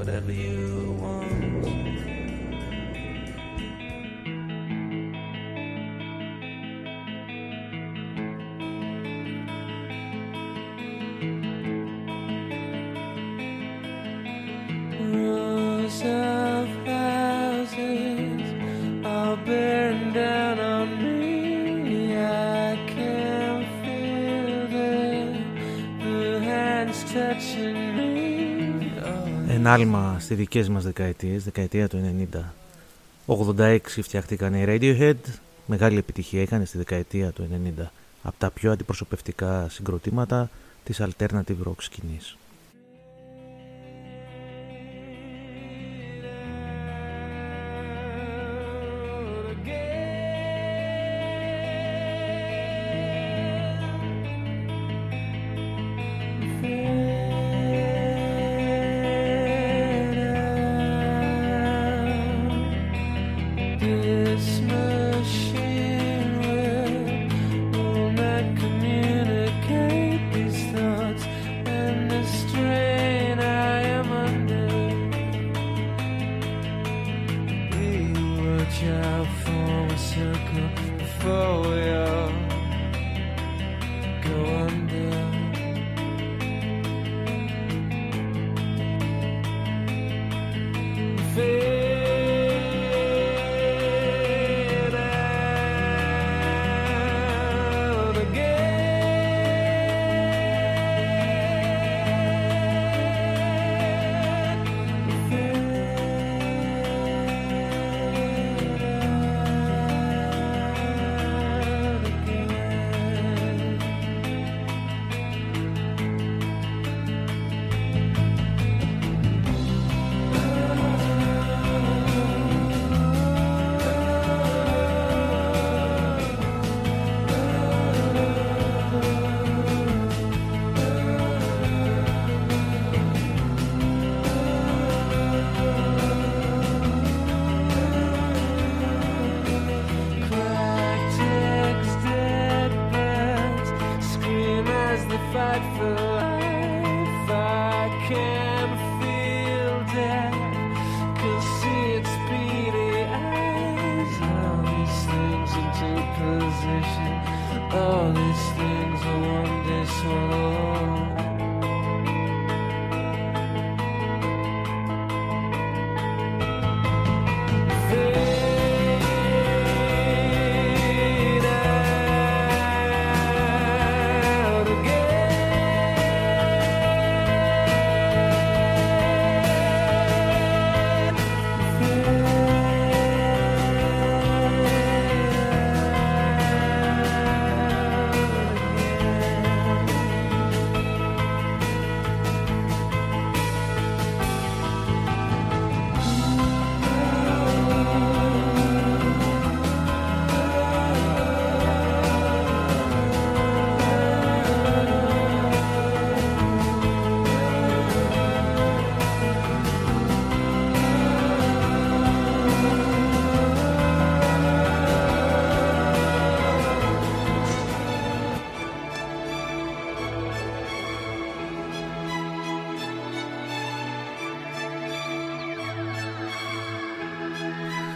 whatever 0.05 0.33
you 0.33 0.99
want. 1.01 1.32
άλμα 29.73 30.17
στις 30.21 30.37
δικές 30.37 30.69
μας 30.69 30.85
δεκαετίες, 30.85 31.45
δεκαετία 31.45 31.89
του 31.89 32.29
90. 32.35 32.55
86 33.27 33.79
φτιάχτηκαν 34.03 34.55
οι 34.55 34.65
Radiohead, 34.69 35.15
μεγάλη 35.67 35.99
επιτυχία 35.99 36.43
είχαν 36.43 36.67
στη 36.67 36.79
δεκαετία 36.79 37.31
του 37.31 37.49
90 37.79 37.91
από 38.23 38.37
τα 38.39 38.51
πιο 38.51 38.73
αντιπροσωπευτικά 38.73 39.69
συγκροτήματα 39.69 40.51
της 40.85 41.01
alternative 41.01 41.67
rock 41.67 41.77
σκηνής. 41.79 42.37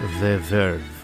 The 0.07 0.39
Verve. 0.39 0.96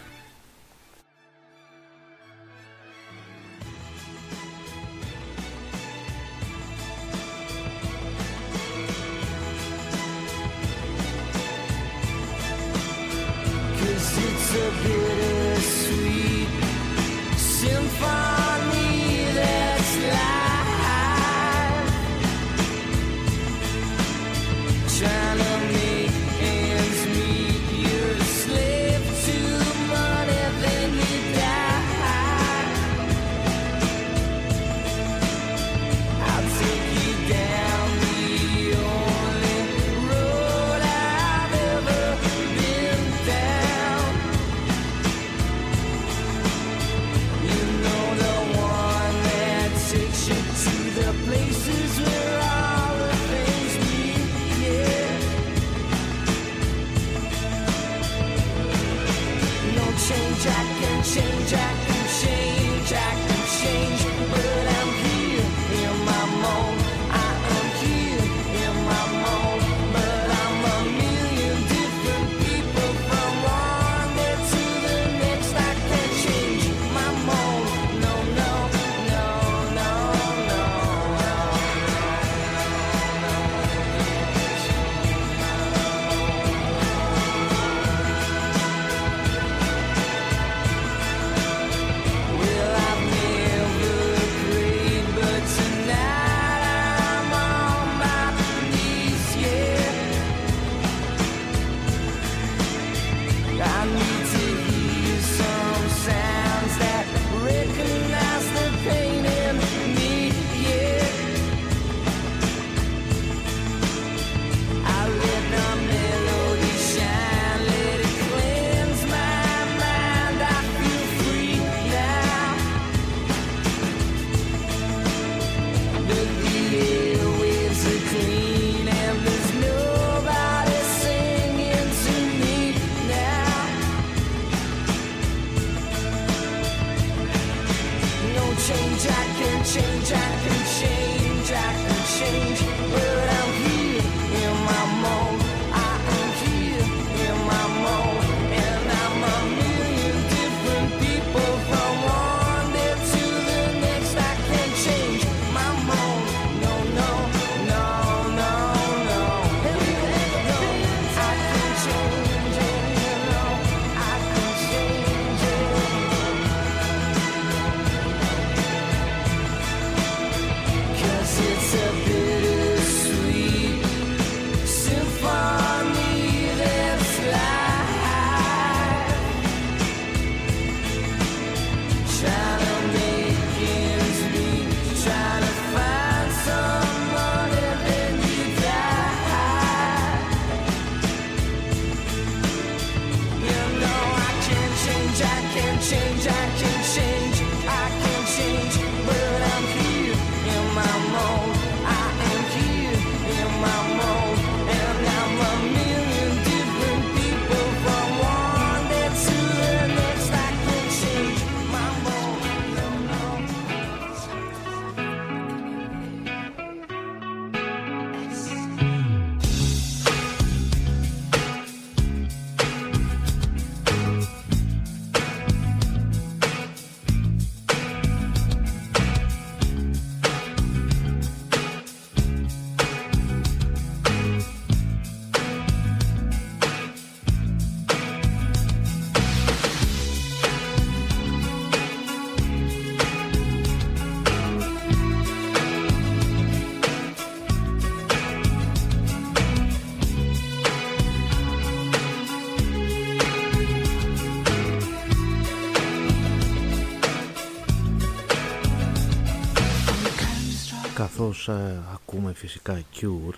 Καθώς 261.44 261.62
ε, 261.62 261.82
ακούμε 261.92 262.32
φυσικά 262.32 262.82
Cure 262.94 263.34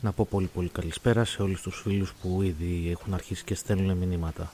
να 0.00 0.12
πω 0.12 0.26
πολύ 0.30 0.46
πολύ 0.46 0.68
καλησπέρα 0.68 1.24
σε 1.24 1.42
όλους 1.42 1.62
τους 1.62 1.80
φίλους 1.80 2.12
που 2.22 2.42
ήδη 2.42 2.88
έχουν 2.90 3.14
αρχίσει 3.14 3.44
και 3.44 3.54
στέλνουν 3.54 3.96
μηνύματα. 3.96 4.52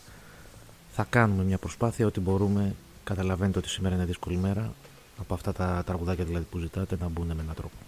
Θα 0.92 1.06
κάνουμε 1.10 1.42
μια 1.42 1.58
προσπάθεια 1.58 2.06
ό,τι 2.06 2.20
μπορούμε. 2.20 2.74
Καταλαβαίνετε 3.04 3.58
ότι 3.58 3.68
σήμερα 3.68 3.94
είναι 3.94 4.04
δύσκολη 4.04 4.36
μέρα. 4.36 4.72
Από 5.18 5.34
αυτά 5.34 5.52
τα 5.52 5.82
τραγουδάκια 5.86 6.24
δηλαδή 6.24 6.44
που 6.50 6.58
ζητάτε 6.58 6.96
να 7.00 7.08
μπουν 7.08 7.26
με 7.26 7.42
έναν 7.42 7.54
τρόπο. 7.54 7.85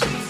Christmas. 0.00 0.23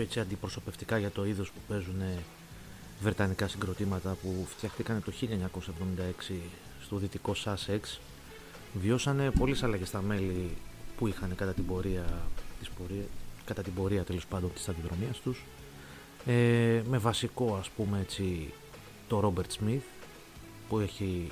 Πιο 0.00 0.08
έτσι 0.08 0.20
αντιπροσωπευτικά 0.20 0.98
για 0.98 1.10
το 1.10 1.26
είδος 1.26 1.50
που 1.50 1.60
παίζουν 1.68 2.02
βρετανικά 3.02 3.48
συγκροτήματα 3.48 4.16
που 4.22 4.46
φτιάχτηκαν 4.48 5.02
το 5.04 5.12
1976 6.28 6.34
στο 6.84 6.96
δυτικό 6.96 7.34
Sussex 7.44 7.98
βιώσανε 8.74 9.30
πολλές 9.30 9.62
αλλαγές 9.62 9.88
στα 9.88 10.00
μέλη 10.00 10.56
που 10.96 11.06
είχαν 11.06 11.34
κατά 11.34 11.52
την 11.52 11.66
πορεία, 11.66 12.04
της 12.58 12.68
πορεία 12.68 13.04
κατά 13.44 13.62
την 13.62 13.74
πορεία 13.74 14.04
τέλος 14.04 14.26
πάντων 14.26 14.52
της 14.52 14.62
σταδιοδρομίας 14.62 15.18
τους 15.18 15.44
ε, 16.26 16.82
με 16.88 16.98
βασικό 16.98 17.56
ας 17.60 17.68
πούμε 17.70 18.00
έτσι 18.00 18.52
το 19.08 19.32
Robert 19.36 19.64
Smith 19.64 19.84
που 20.68 20.78
έχει 20.78 21.28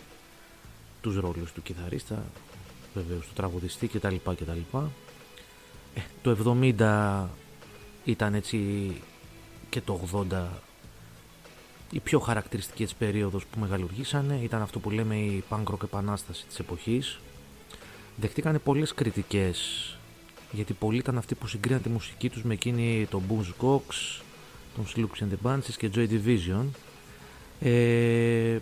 τους 1.01 1.16
ρόλους 1.16 1.53
του 1.53 1.62
κιθαρίστα 1.62 2.25
βεβαίως 2.95 3.27
του 3.27 3.33
τραγουδιστή 3.35 3.87
κτλ. 3.87 4.14
κτλ. 4.25 4.77
Ε, 5.95 6.01
το 6.23 6.59
70 6.79 7.27
ήταν 8.11 8.35
έτσι 8.35 8.93
και 9.69 9.81
το 9.81 10.01
80 10.31 10.47
η 11.91 12.01
πιο 12.01 12.19
χαρακτηριστική 12.19 12.83
έτσι 12.83 12.95
περίοδος 12.97 13.47
που 13.47 13.61
μεγαλουργήσανε. 13.61 14.41
Ήταν 14.43 14.63
αυτό 14.63 14.79
που 14.79 14.91
λέμε 14.91 15.17
η 15.17 15.45
punk 15.51 15.65
rock 15.65 15.83
επανάσταση 15.83 16.47
της 16.47 16.59
εποχής. 16.59 17.19
Δεχτήκανε 18.17 18.59
πολλές 18.59 18.95
κριτικές 18.95 19.59
γιατί 20.53 20.73
πολλοί 20.73 20.99
ήταν 20.99 21.19
αυτοί 21.19 21.35
που 21.35 21.47
συγκρίναν 21.47 21.83
τη 21.83 21.89
μουσική 21.89 22.31
τους 22.31 22.43
με 22.43 22.55
εκείνη 22.55 23.07
των 23.11 23.23
Boons 23.29 23.65
Cox, 23.65 24.21
των 24.77 24.87
Slooks 24.95 25.23
and 25.23 25.29
the 25.29 25.51
Bunches 25.51 25.75
και 25.77 25.91
Joy 25.95 26.09
Division. 26.09 26.65
Ε, 27.61 28.59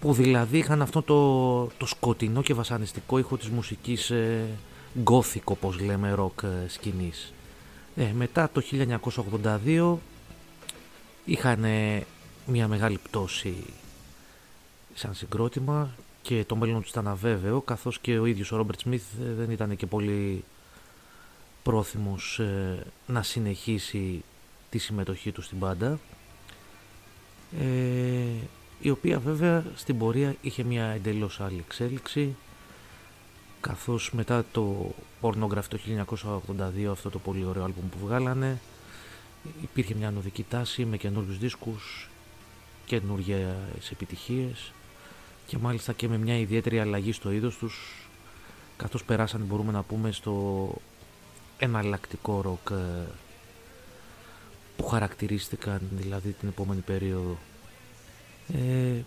που 0.00 0.12
δηλαδή 0.12 0.58
είχαν 0.58 0.82
αυτό 0.82 1.02
το, 1.02 1.64
το 1.76 1.86
σκοτεινό 1.86 2.42
και 2.42 2.54
βασανιστικό 2.54 3.18
ήχο 3.18 3.36
της 3.36 3.48
μουσικής 3.48 4.10
ε, 4.10 4.46
gothic 5.04 5.44
όπως 5.44 5.80
λέμε 5.80 6.14
rock 6.18 6.42
ε, 6.42 6.68
σκηνής. 6.68 7.32
Ε, 7.96 8.12
μετά 8.12 8.50
το 8.52 8.62
1982 9.66 9.96
είχαν 11.24 11.64
μια 12.46 12.68
μεγάλη 12.68 12.98
πτώση 12.98 13.54
σαν 14.94 15.14
συγκρότημα 15.14 15.90
και 16.22 16.44
το 16.44 16.56
μέλλον 16.56 16.80
τους 16.80 16.90
ήταν 16.90 17.08
αβέβαιο 17.08 17.60
καθώς 17.60 17.98
και 17.98 18.18
ο 18.18 18.26
ίδιος 18.26 18.52
ο 18.52 18.56
Ρόμπερτ 18.56 18.80
Σμιθ 18.80 19.02
ε, 19.20 19.32
δεν 19.32 19.50
ήταν 19.50 19.76
και 19.76 19.86
πολύ 19.86 20.44
πρόθυμος 21.62 22.38
ε, 22.38 22.86
να 23.06 23.22
συνεχίσει 23.22 24.24
τη 24.70 24.78
συμμετοχή 24.78 25.32
του 25.32 25.42
στην 25.42 25.58
μπάντα 25.58 25.98
ε, 27.60 27.66
η 28.80 28.90
οποία 28.90 29.18
βέβαια 29.18 29.64
στην 29.74 29.98
πορεία 29.98 30.34
είχε 30.40 30.62
μια 30.62 30.84
εντελώς 30.84 31.40
άλλη 31.40 31.64
εξέλιξη 31.66 32.36
καθώς 33.62 34.12
μετά 34.12 34.44
το 34.52 34.94
Pornograph 35.20 35.64
το 35.68 35.78
1982 36.58 36.90
αυτό 36.90 37.10
το 37.10 37.18
πολύ 37.18 37.44
ωραίο 37.44 37.64
άλμπουμ 37.64 37.88
που 37.88 37.98
βγάλανε 38.06 38.60
υπήρχε 39.62 39.94
μια 39.94 40.10
νοδική 40.10 40.44
τάση 40.48 40.84
με 40.84 40.96
καινούριους 40.96 41.38
δίσκους 41.38 42.10
καινούργιες 42.84 43.90
επιτυχίες 43.90 44.72
και 45.46 45.58
μάλιστα 45.58 45.92
και 45.92 46.08
με 46.08 46.18
μια 46.18 46.38
ιδιαίτερη 46.38 46.80
αλλαγή 46.80 47.12
στο 47.12 47.30
είδος 47.30 47.56
τους 47.56 48.06
καθώς 48.76 49.04
περάσαν 49.04 49.40
μπορούμε 49.40 49.72
να 49.72 49.82
πούμε 49.82 50.12
στο 50.12 50.68
εναλλακτικό 51.58 52.40
ροκ 52.40 52.70
ε, 52.70 53.06
που 54.76 54.86
χαρακτηρίστηκαν 54.86 55.80
δηλαδή 55.90 56.32
την 56.32 56.48
επόμενη 56.48 56.80
περίοδο. 56.80 57.36
Ε, 58.52 59.00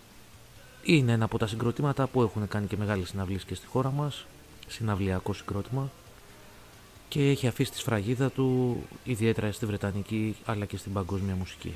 είναι 0.82 1.12
ένα 1.12 1.24
από 1.24 1.38
τα 1.38 1.46
συγκροτήματα 1.46 2.06
που 2.06 2.22
έχουν 2.22 2.48
κάνει 2.48 2.66
και 2.66 2.76
μεγάλες 2.76 3.08
συναυλίες 3.08 3.44
και 3.44 3.54
στη 3.54 3.66
χώρα 3.66 3.90
μας 3.90 4.26
συναυλιακό 4.68 5.32
συγκρότημα 5.32 5.90
και 7.08 7.30
έχει 7.30 7.46
αφήσει 7.46 7.70
τη 7.70 7.78
σφραγίδα 7.78 8.30
του 8.30 8.76
ιδιαίτερα 9.04 9.52
στη 9.52 9.66
Βρετανική 9.66 10.36
αλλά 10.44 10.64
και 10.64 10.76
στην 10.76 10.92
παγκόσμια 10.92 11.34
μουσική. 11.34 11.74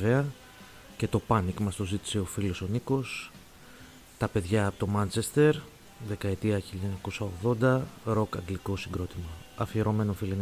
Βέβαια 0.00 0.24
και 0.96 1.08
το 1.08 1.20
Panic 1.28 1.60
μας 1.60 1.76
το 1.76 1.84
ζήτησε 1.84 2.18
ο 2.18 2.24
φίλος 2.24 2.60
ο 2.60 2.66
Νίκος. 2.66 3.30
Τα 4.18 4.28
παιδιά 4.28 4.66
από 4.66 4.78
το 4.78 4.88
Manchester 4.96 5.52
δεκαετία 6.08 6.62
1980 7.60 7.80
ροκ 8.04 8.36
αγγλικό 8.36 8.76
συγκρότημα. 8.76 9.30
Αφιερωμένο 9.56 10.12
φίλε 10.12 10.34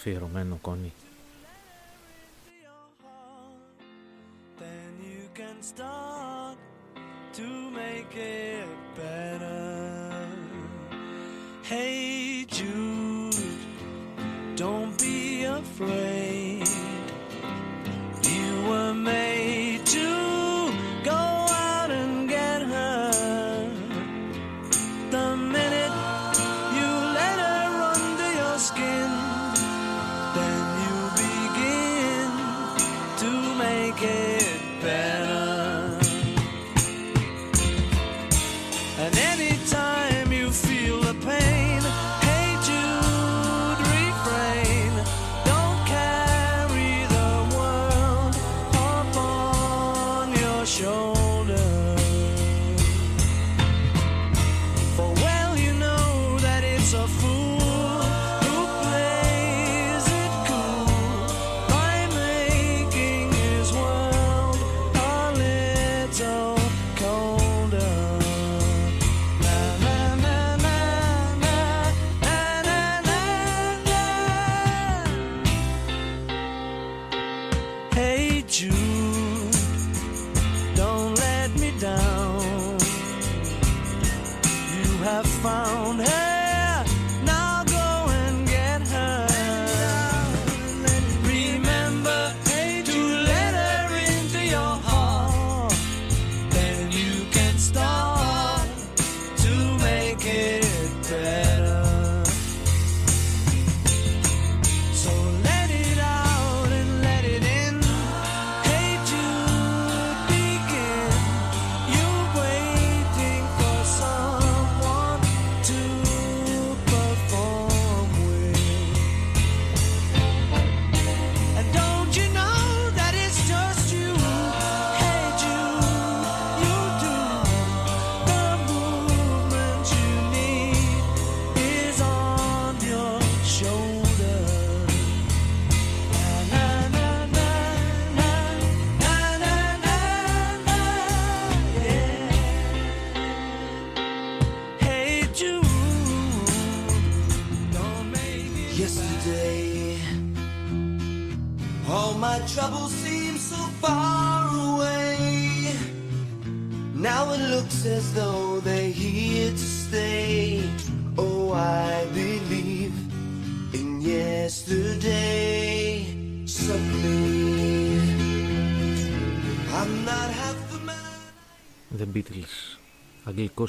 Αφιερωμένο 0.00 0.58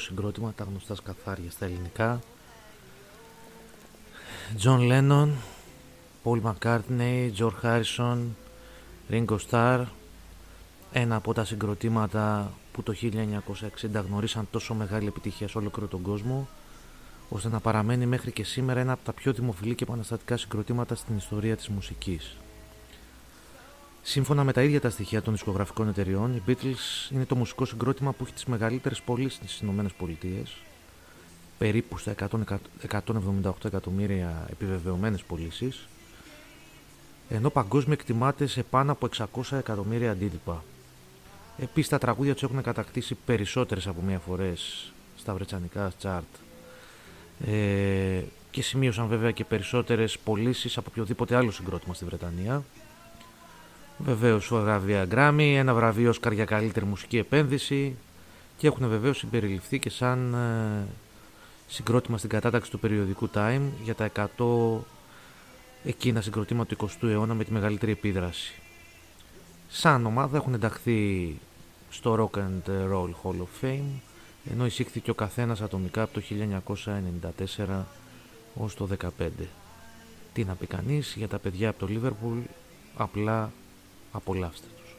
συγκρότημα, 0.02 0.52
τα 0.56 0.64
γνωστά 0.64 0.94
σκαθάρια 0.94 1.50
στα 1.50 1.64
ελληνικά. 1.64 2.20
John 4.62 4.78
Lennon, 4.78 5.28
Paul 6.24 6.40
McCartney, 6.42 7.30
George 7.38 7.60
Harrison, 7.62 8.18
Ringo 9.10 9.36
Starr. 9.50 9.84
Ένα 10.92 11.16
από 11.16 11.34
τα 11.34 11.44
συγκροτήματα 11.44 12.52
που 12.72 12.82
το 12.82 12.94
1960 13.02 14.04
γνωρίσαν 14.08 14.48
τόσο 14.50 14.74
μεγάλη 14.74 15.06
επιτυχία 15.06 15.48
σε 15.48 15.58
ολόκληρο 15.58 15.88
τον 15.88 16.02
κόσμο, 16.02 16.48
ώστε 17.28 17.48
να 17.48 17.60
παραμένει 17.60 18.06
μέχρι 18.06 18.32
και 18.32 18.44
σήμερα 18.44 18.80
ένα 18.80 18.92
από 18.92 19.04
τα 19.04 19.12
πιο 19.12 19.32
δημοφιλή 19.32 19.74
και 19.74 19.84
επαναστατικά 19.84 20.36
συγκροτήματα 20.36 20.94
στην 20.94 21.16
ιστορία 21.16 21.56
της 21.56 21.68
μουσικής. 21.68 22.36
Σύμφωνα 24.02 24.44
με 24.44 24.52
τα 24.52 24.62
ίδια 24.62 24.80
τα 24.80 24.90
στοιχεία 24.90 25.22
των 25.22 25.32
δισκογραφικών 25.32 25.88
εταιριών, 25.88 26.34
οι 26.34 26.42
Beatles 26.46 27.10
είναι 27.10 27.24
το 27.24 27.36
μουσικό 27.36 27.64
συγκρότημα 27.64 28.12
που 28.12 28.24
έχει 28.24 28.32
τις 28.32 28.44
μεγαλύτερες 28.44 29.02
πωλήσεις 29.02 29.34
στις 29.34 29.60
Ηνωμένες 29.60 29.92
Πολιτείες, 29.92 30.56
περίπου 31.58 31.98
στα 31.98 32.14
100 32.30 32.58
178 32.88 33.52
εκατομμύρια 33.64 34.46
επιβεβαιωμένες 34.50 35.22
πωλήσεις, 35.22 35.88
ενώ 37.28 37.50
παγκόσμια 37.50 37.96
εκτιμάται 38.00 38.46
σε 38.46 38.62
πάνω 38.62 38.92
από 38.92 39.08
600 39.16 39.56
εκατομμύρια 39.56 40.10
αντίτυπα. 40.10 40.64
Επίσης 41.58 41.90
τα 41.90 41.98
τραγούδια 41.98 42.32
τους 42.32 42.42
έχουν 42.42 42.62
κατακτήσει 42.62 43.16
περισσότερες 43.24 43.86
από 43.86 44.00
μία 44.00 44.18
φορές 44.18 44.92
στα 45.16 45.34
βρετσανικά 45.34 45.92
chart 46.02 46.40
ε, 47.46 48.22
και 48.50 48.62
σημείωσαν 48.62 49.06
βέβαια 49.06 49.30
και 49.30 49.44
περισσότερες 49.44 50.18
πωλήσεις 50.18 50.76
από 50.76 50.86
οποιοδήποτε 50.90 51.36
άλλο 51.36 51.50
συγκρότημα 51.50 51.94
στη 51.94 52.04
Βρετανία. 52.04 52.64
Βεβαίως 53.98 54.48
βραβεία 54.48 55.06
Grammy, 55.10 55.54
ένα 55.56 55.74
βραβείο 55.74 56.10
Όσκαρ 56.10 56.32
για 56.32 56.44
καλύτερη 56.44 56.86
μουσική 56.86 57.18
επένδυση 57.18 57.96
και 58.56 58.66
έχουν 58.66 58.88
βεβαίως 58.88 59.18
συμπεριληφθεί 59.18 59.78
και 59.78 59.90
σαν 59.90 60.34
ε, 60.34 60.86
συγκρότημα 61.68 62.18
στην 62.18 62.30
κατάταξη 62.30 62.70
του 62.70 62.78
περιοδικού 62.78 63.30
Time 63.34 63.62
για 63.82 63.94
τα 63.94 64.10
100 64.36 64.78
εκείνα 65.84 66.20
συγκροτήματα 66.20 66.76
του 66.76 66.88
20ου 66.88 67.08
αιώνα 67.08 67.34
με 67.34 67.44
τη 67.44 67.52
μεγαλύτερη 67.52 67.92
επίδραση. 67.92 68.54
Σαν 69.68 70.06
ομάδα 70.06 70.36
έχουν 70.36 70.54
ενταχθεί 70.54 71.38
στο 71.90 72.30
Rock 72.32 72.38
and 72.38 72.92
Roll 72.92 73.10
Hall 73.22 73.36
of 73.36 73.64
Fame 73.64 74.00
ενώ 74.50 74.66
εισήχθηκε 74.66 75.10
ο 75.10 75.14
καθένας 75.14 75.60
ατομικά 75.60 76.02
από 76.02 76.12
το 76.14 76.22
1994 77.58 77.82
ως 78.54 78.74
το 78.74 78.88
2015. 79.18 79.28
Τι 80.32 80.44
να 80.44 80.54
πει 80.54 80.66
κανείς 80.66 81.14
για 81.16 81.28
τα 81.28 81.38
παιδιά 81.38 81.68
από 81.68 81.86
το 81.86 81.92
Liverpool, 81.92 82.42
απλά 82.96 83.52
απολαύστε 84.11 84.67
τους. 84.77 84.91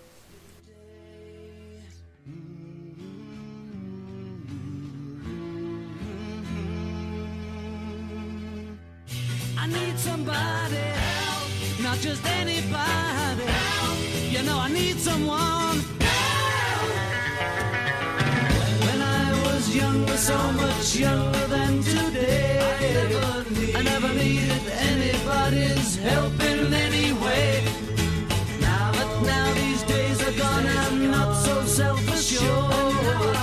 I 9.61 9.67
need 9.67 9.97
somebody 9.99 10.85
help, 11.05 11.49
not 11.87 11.99
just 12.07 12.25
anybody 12.41 13.47
help. 13.59 13.99
You 14.35 14.43
know 14.47 14.59
I 14.67 14.69
need 14.79 14.97
someone 15.09 15.79
help. 16.07 16.91
When 18.85 19.01
I 19.21 19.25
was 19.45 19.63
younger, 19.83 20.19
so 20.31 20.39
much 20.63 20.89
younger 21.07 21.47
than 21.55 21.73
today, 21.83 22.61
I 23.79 23.83
never, 23.91 24.13
needed 24.15 24.65
anybody's 24.93 25.91
help 25.97 26.37
in 26.53 26.73
any 26.87 27.09
way. 27.25 27.72
sure. 32.44 33.34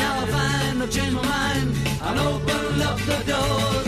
Now 0.00 0.22
I 0.22 0.26
find 0.34 0.82
I've 0.82 0.90
changed 0.90 1.16
my 1.16 1.22
mind. 1.22 1.70
I'll 2.02 2.28
open 2.34 2.82
up 2.82 2.98
the 3.10 3.18
door. 3.30 3.83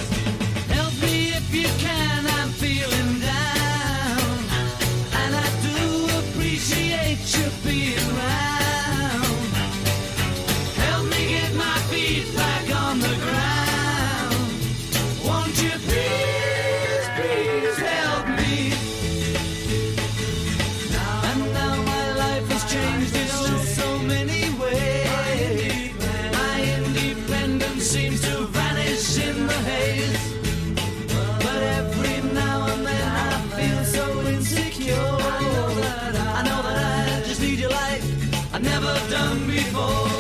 never 38.67 38.95
done 39.09 39.47
before. 39.47 40.16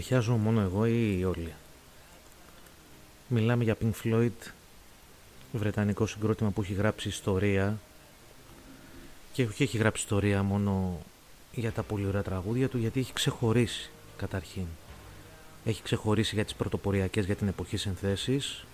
Ανατριχιάζω 0.00 0.36
μόνο 0.36 0.60
εγώ 0.60 0.86
ή 0.86 1.24
όλοι. 1.24 1.52
Μιλάμε 3.28 3.64
για 3.64 3.76
Pink 3.82 3.90
Floyd, 4.04 4.50
βρετανικό 5.52 6.06
συγκρότημα 6.06 6.50
που 6.50 6.62
έχει 6.62 6.72
γράψει 6.72 7.08
ιστορία 7.08 7.78
και 9.32 9.42
όχι 9.42 9.62
έχει 9.62 9.78
γράψει 9.78 10.02
ιστορία 10.02 10.42
μόνο 10.42 11.00
για 11.52 11.72
τα 11.72 11.82
πολύ 11.82 12.06
ωραία 12.06 12.22
τραγούδια 12.22 12.68
του 12.68 12.78
γιατί 12.78 13.00
έχει 13.00 13.12
ξεχωρίσει 13.12 13.90
καταρχήν. 14.16 14.66
Έχει 15.64 15.82
ξεχωρίσει 15.82 16.34
για 16.34 16.44
τις 16.44 16.54
πρωτοποριακές 16.54 17.24
για 17.24 17.36
την 17.36 17.48
εποχή 17.48 17.76
συνθέσεις, 17.76 18.64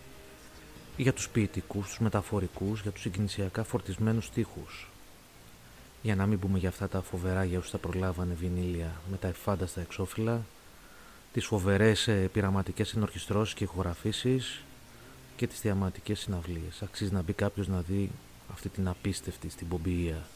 για 0.97 1.13
τους 1.13 1.29
ποιητικούς, 1.29 1.89
τους 1.89 1.99
μεταφορικούς, 1.99 2.81
για 2.81 2.91
τους 2.91 3.03
συγκινησιακά 3.03 3.65
φορτισμένους 3.65 4.25
στίχους. 4.25 4.91
Για 6.03 6.15
να 6.15 6.27
μην 6.27 6.39
πούμε 6.39 6.59
για 6.59 6.69
αυτά 6.69 6.89
τα 6.89 7.03
φοβερά 7.03 7.45
για 7.45 7.59
όσους 7.59 7.71
τα 7.71 7.79
προλάβανε 7.79 8.35
βινίλια 8.35 8.93
με 9.11 9.17
τα 9.17 9.29
εφάνταστα 9.29 9.81
εξώφυλλα, 9.81 10.45
τις 11.37 11.47
φοβερές 11.47 12.09
ε, 12.09 12.29
πειραματικές 12.33 12.93
ενορχιστρώσεις 12.93 13.55
και 13.55 13.65
ηχογραφήσεις 13.65 14.63
και 15.37 15.47
τις 15.47 15.61
θεαματικές 15.61 16.19
συναυλίες. 16.19 16.83
Αξίζει 16.83 17.13
να 17.13 17.23
μπει 17.23 17.33
κάποιος 17.33 17.69
να 17.69 17.81
δει 17.81 18.11
αυτή 18.53 18.69
την 18.69 18.89
απίστευτη 18.89 19.49
στην 19.49 19.69
πομπιεία. 19.69 20.27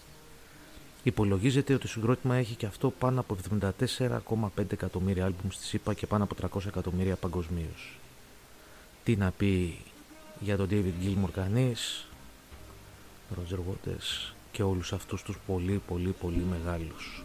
Υπολογίζεται 1.02 1.72
ότι 1.72 1.82
το 1.82 1.88
συγκρότημα 1.88 2.36
έχει 2.36 2.54
και 2.54 2.66
αυτό 2.66 2.90
πάνω 2.90 3.20
από 3.20 3.36
74,5 3.98 4.72
εκατομμύρια 4.72 5.24
άλμπουμς 5.24 5.54
στη 5.54 5.64
ΣΥΠΑ 5.64 5.94
και 5.94 6.06
πάνω 6.06 6.24
από 6.24 6.34
300 6.58 6.66
εκατομμύρια 6.66 7.16
παγκοσμίως. 7.16 7.98
Τι 9.04 9.16
να 9.16 9.30
πει 9.30 9.78
για 10.40 10.56
τον 10.56 10.68
David 10.70 11.04
Gilmour 11.04 11.30
κανείς, 11.32 12.06
Roger 13.34 13.58
Waters 13.58 14.32
και 14.52 14.62
όλους 14.62 14.92
αυτούς 14.92 15.22
τους 15.22 15.36
πολύ 15.46 15.82
πολύ 15.86 16.10
πολύ 16.10 16.44
μεγάλους. 16.50 17.24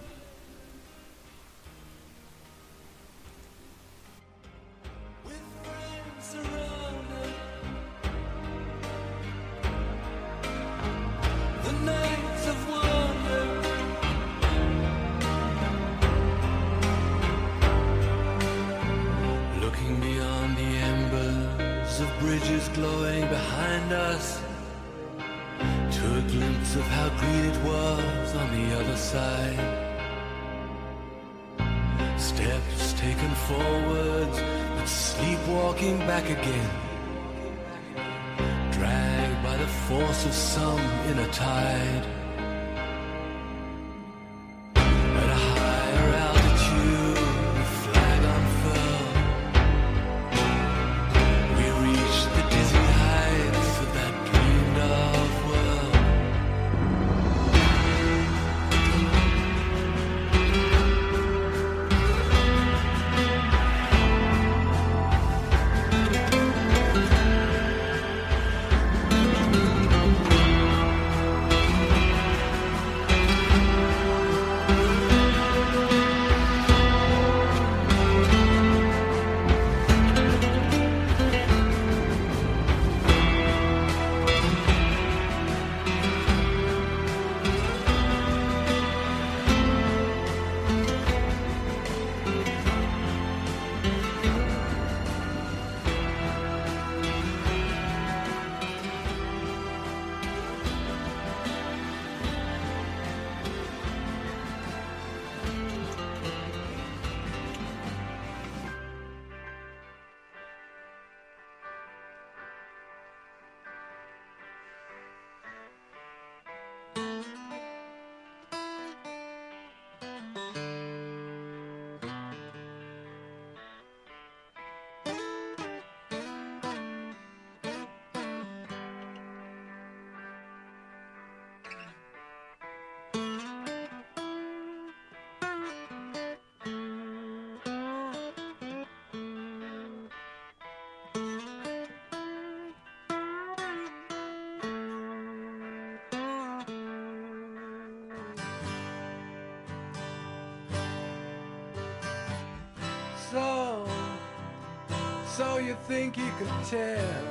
So 155.46 155.58
you 155.58 155.78
think 155.88 156.18
you 156.18 156.32
could 156.40 156.66
tell 156.66 157.24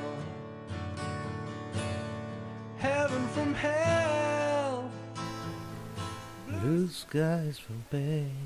heaven 2.78 3.26
from 3.28 3.54
hell? 3.54 4.90
Blue 6.48 6.86
skies 6.88 7.58
from 7.58 7.84
pain. 7.90 8.36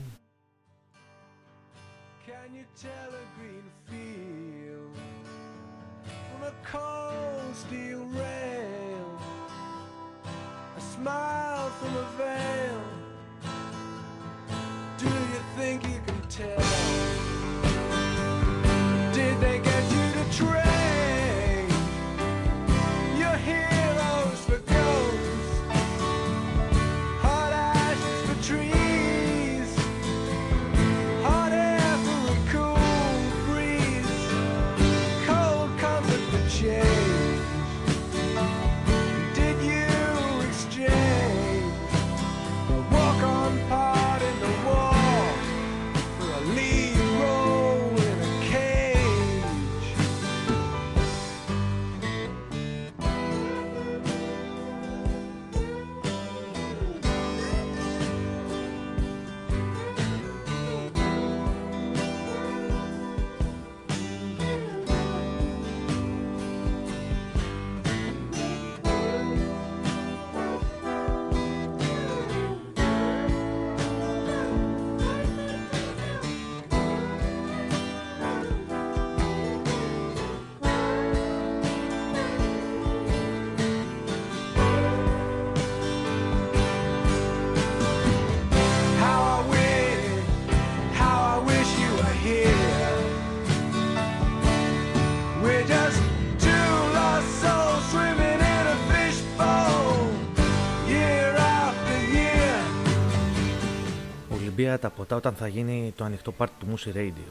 Εμπειρία 104.68 104.78
τα 104.78 104.90
ποτά 104.90 105.16
όταν 105.16 105.34
θα 105.34 105.48
γίνει 105.48 105.92
το 105.96 106.04
ανοιχτό 106.04 106.32
πάρτι 106.32 106.54
του 106.60 106.66
Musi 106.74 106.96
Radio. 106.96 107.30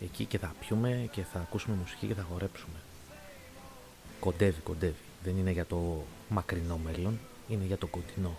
Εκεί 0.00 0.24
και 0.24 0.38
θα 0.38 0.54
πιούμε 0.60 1.08
και 1.10 1.22
θα 1.22 1.38
ακούσουμε 1.38 1.76
μουσική 1.76 2.06
και 2.06 2.14
θα 2.14 2.22
χορέψουμε. 2.22 2.74
Κοντεύει, 4.20 4.60
κοντεύει. 4.60 4.94
Δεν 5.22 5.36
είναι 5.36 5.50
για 5.50 5.66
το 5.66 6.04
μακρινό 6.28 6.78
μέλλον, 6.84 7.18
είναι 7.48 7.64
για 7.64 7.78
το 7.78 7.86
κοντινό. 7.86 8.36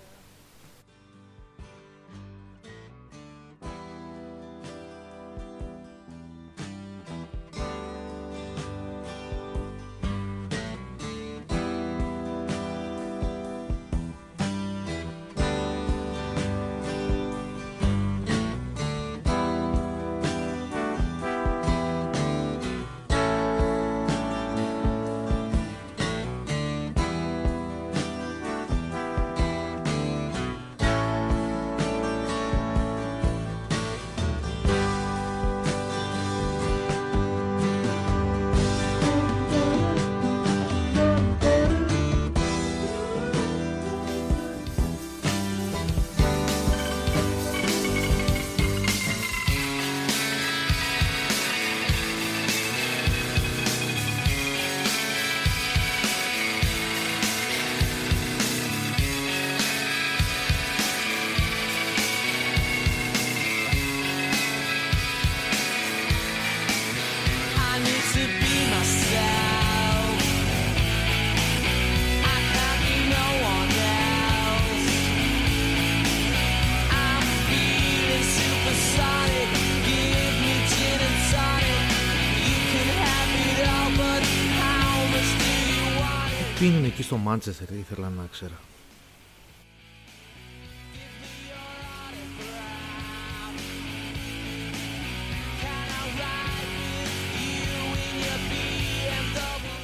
Στο 87.10 87.18
Μάντσεστερ, 87.18 87.72
ήθελα 87.72 88.10
να 88.10 88.26
ξέρω. 88.32 88.54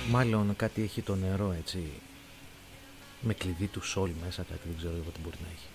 Μάλλον 0.09 0.55
κάτι 0.55 0.81
έχει 0.81 1.01
το 1.01 1.15
νερό 1.15 1.51
έτσι 1.51 1.91
με 3.21 3.33
κλειδί 3.33 3.67
του 3.67 3.81
σόλ 3.81 4.11
μέσα 4.23 4.43
κάτι 4.43 4.67
δεν 4.67 4.77
ξέρω 4.77 4.93
εγώ 4.93 5.11
τι 5.13 5.19
μπορεί 5.23 5.37
να 5.41 5.47
έχει. 5.53 5.74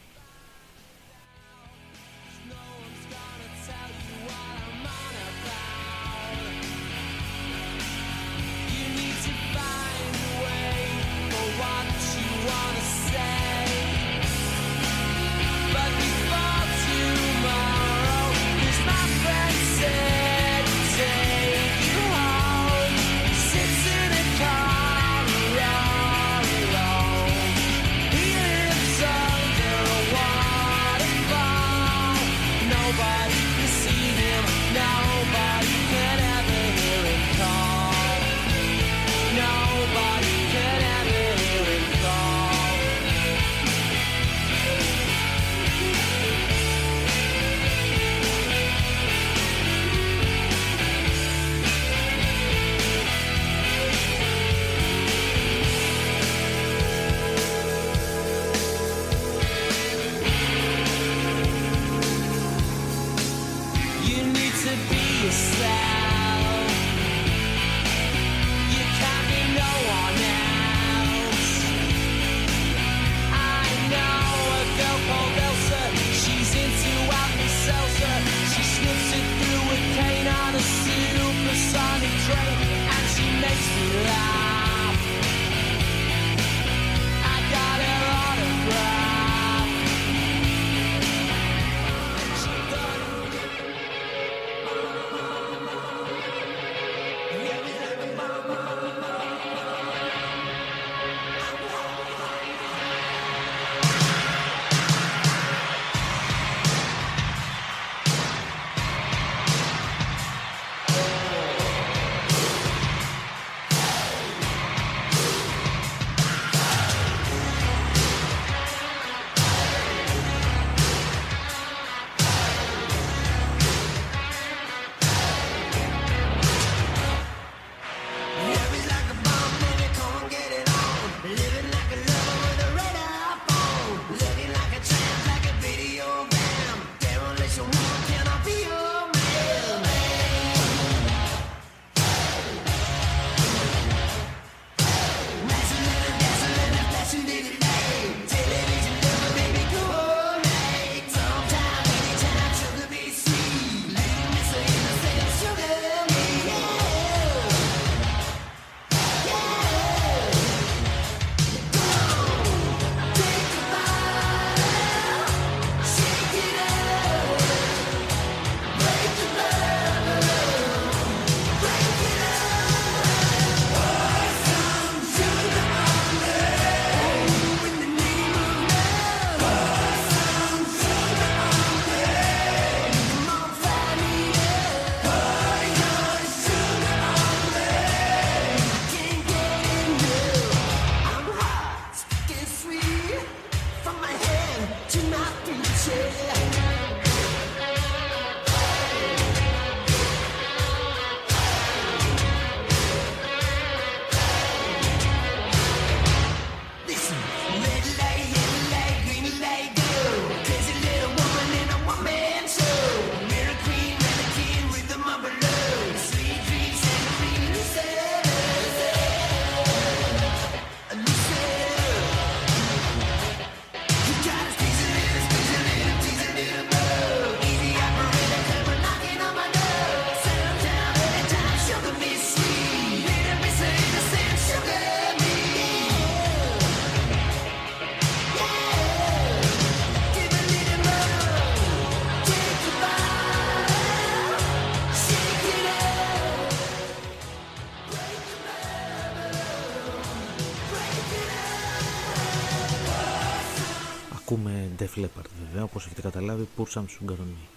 Όπως 255.81 255.93
έχετε 255.93 256.09
καταλάβει, 256.09 256.49
Πουρσαμ 256.57 256.87
Σουγκαρονί. 256.87 257.37
You 257.37 257.50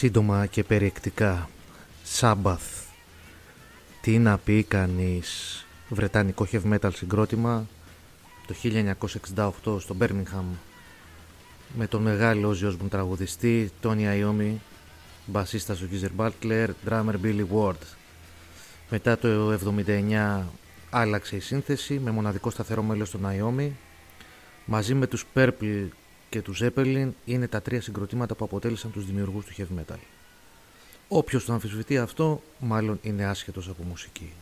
Σύντομα 0.00 0.46
και 0.46 0.64
περιεκτικά. 0.64 1.48
Sabbath. 2.20 2.84
Τι 4.00 4.18
να 4.18 4.38
πει 4.38 4.62
κανείς. 4.62 5.64
Βρετανικό 5.88 6.46
heavy 6.52 6.78
metal 6.78 6.90
συγκρότημα 6.94 7.66
το 8.46 8.54
1968 9.34 9.80
στο 9.80 9.96
Birmingham 10.00 10.44
με 11.76 11.86
τον 11.86 12.02
μεγάλο 12.02 12.50
Ozzy 12.50 12.68
Osbourne 12.68 12.90
τραγουδιστή, 12.90 13.70
Tony 13.82 14.22
Iommi, 14.22 14.54
μπασίστας 15.26 15.80
ο 15.80 15.88
Geezer 15.92 16.10
Butler, 16.20 16.68
drummer 16.88 17.14
Billy 17.24 17.46
Ward. 17.54 17.82
Μετά 18.90 19.18
το 19.18 19.58
79 19.86 20.42
άλλαξε 20.90 21.36
η 21.36 21.40
σύνθεση 21.40 21.98
με 21.98 22.10
μοναδικό 22.10 22.50
σταθερό 22.50 22.82
μέλος 22.82 23.10
τον 23.10 23.20
Iommi. 23.24 23.70
Μαζί 24.64 24.94
με 24.94 25.06
τους 25.06 25.24
Purple 25.34 25.88
και 26.30 26.42
τους 26.42 26.62
Zeppelin 26.62 27.10
είναι 27.24 27.48
τα 27.48 27.62
τρία 27.62 27.80
συγκροτήματα 27.80 28.34
που 28.34 28.44
αποτέλεσαν 28.44 28.92
τους 28.92 29.06
δημιουργούς 29.06 29.44
του 29.44 29.52
heavy 29.56 29.80
metal. 29.80 29.98
Όποιος 31.08 31.44
το 31.44 31.52
αμφισβητεί 31.52 31.98
αυτό, 31.98 32.42
μάλλον 32.58 32.98
είναι 33.02 33.24
άσχετος 33.24 33.68
από 33.68 33.82
μουσική. 33.82 34.32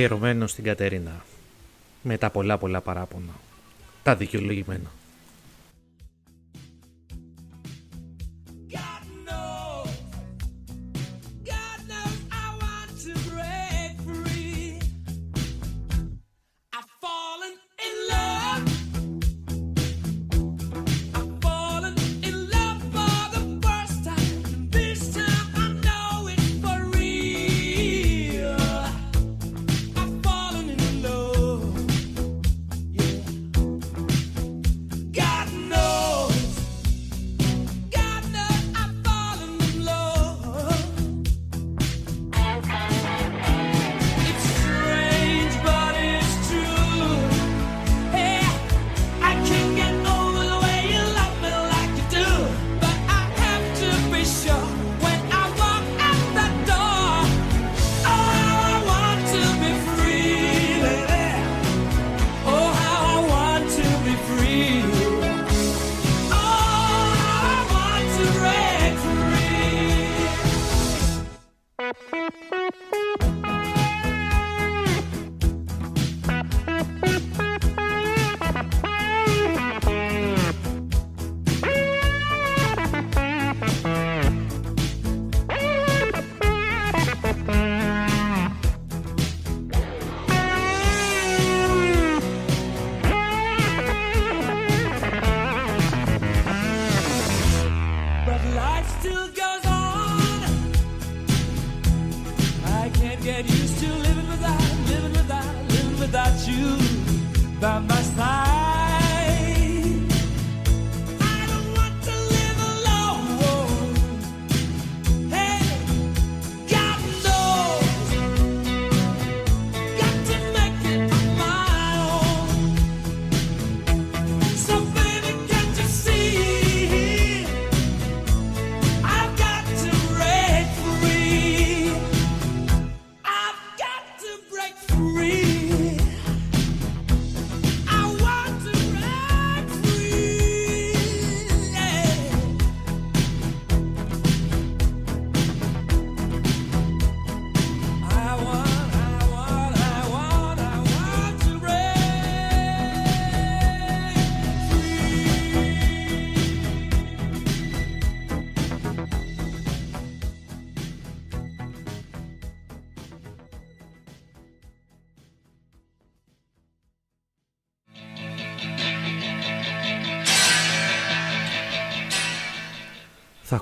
Αφιερωμένο 0.00 0.46
στην 0.46 0.64
Κατερίνα. 0.64 1.24
Με 2.02 2.18
τα 2.18 2.30
πολλά 2.30 2.58
πολλά 2.58 2.80
παράπονα. 2.80 3.32
Τα 4.02 4.16
δικαιολογημένα. 4.16 4.90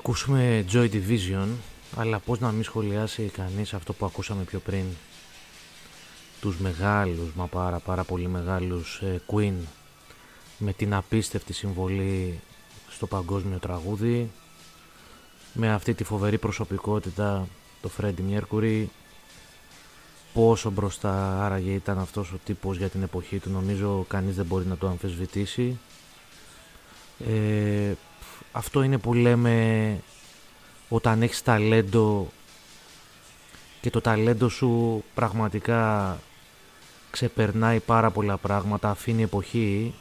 Ακούσουμε 0.09 0.65
Joy 0.71 0.89
Division, 0.91 1.47
αλλά 1.95 2.19
πώς 2.19 2.39
να 2.39 2.51
μην 2.51 2.63
σχολιάσει 2.63 3.23
κανείς 3.23 3.73
αυτό 3.73 3.93
που 3.93 4.05
ακούσαμε 4.05 4.43
πιο 4.43 4.59
πριν. 4.59 4.83
Τους 6.41 6.57
μεγάλους, 6.57 7.33
μα 7.35 7.47
πάρα 7.47 7.79
πάρα 7.79 8.03
πολύ 8.03 8.27
μεγάλους 8.27 9.01
ε, 9.03 9.21
Queen 9.27 9.53
με 10.57 10.73
την 10.73 10.93
απίστευτη 10.93 11.53
συμβολή 11.53 12.39
στο 12.89 13.07
παγκόσμιο 13.07 13.57
τραγούδι 13.57 14.31
με 15.53 15.71
αυτή 15.71 15.93
τη 15.93 16.03
φοβερή 16.03 16.37
προσωπικότητα 16.37 17.47
το 17.81 17.89
Freddie 17.97 18.39
Mercury 18.39 18.85
πόσο 20.33 20.71
μπροστά 20.71 21.45
άραγε 21.45 21.71
ήταν 21.71 21.99
αυτός 21.99 22.31
ο 22.31 22.39
τύπος 22.45 22.77
για 22.77 22.89
την 22.89 23.03
εποχή 23.03 23.39
του 23.39 23.49
νομίζω 23.49 24.05
κανείς 24.07 24.35
δεν 24.35 24.45
μπορεί 24.45 24.65
να 24.65 24.77
το 24.77 24.87
αμφισβητήσει 24.87 25.79
ε, 27.27 27.93
αυτό 28.59 28.81
είναι 28.81 28.97
που 28.97 29.13
λέμε 29.13 29.97
όταν 30.89 31.21
έχεις 31.21 31.43
ταλέντο 31.43 32.27
και 33.81 33.89
το 33.89 34.01
ταλέντο 34.01 34.49
σου 34.49 35.03
πραγματικά 35.13 36.17
ξεπερνάει 37.11 37.79
πάρα 37.79 38.11
πολλά 38.11 38.37
πράγματα, 38.37 38.89
αφήνει 38.89 39.23
εποχή. 39.23 39.93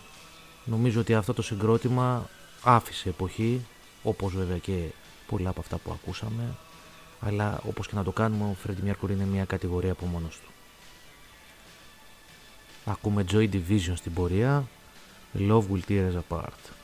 Νομίζω 0.65 1.01
ότι 1.01 1.15
αυτό 1.15 1.35
το 1.35 1.43
συγκρότημα 1.43 2.29
άφησε 2.63 3.09
εποχή, 3.09 3.67
όπως 4.03 4.35
βέβαια 4.35 4.59
και 4.59 4.79
πολλά 5.27 5.51
από 5.51 5.61
αυτά 5.61 5.77
που 5.77 5.91
ακούσαμε. 5.93 6.57
Αλλά 7.21 7.61
όπως 7.67 7.87
και 7.89 7.95
να 7.95 8.05
το 8.05 8.13
κάνουμε, 8.13 8.45
ο 8.45 8.57
Freddie 8.65 8.91
Mercury 8.91 9.11
είναι 9.11 9.25
μια 9.25 9.45
κατηγορία 9.45 9.93
από 9.93 10.07
μόνος 10.07 10.39
του. 10.45 10.51
Ακούμε 12.85 13.25
Joy 13.33 13.49
Division 13.53 13.93
στην 13.95 14.13
πορεία, 14.13 14.69
Love 15.39 15.65
Will 15.73 15.81
Tear 15.89 16.13
Us 16.13 16.21
Apart. 16.29 16.78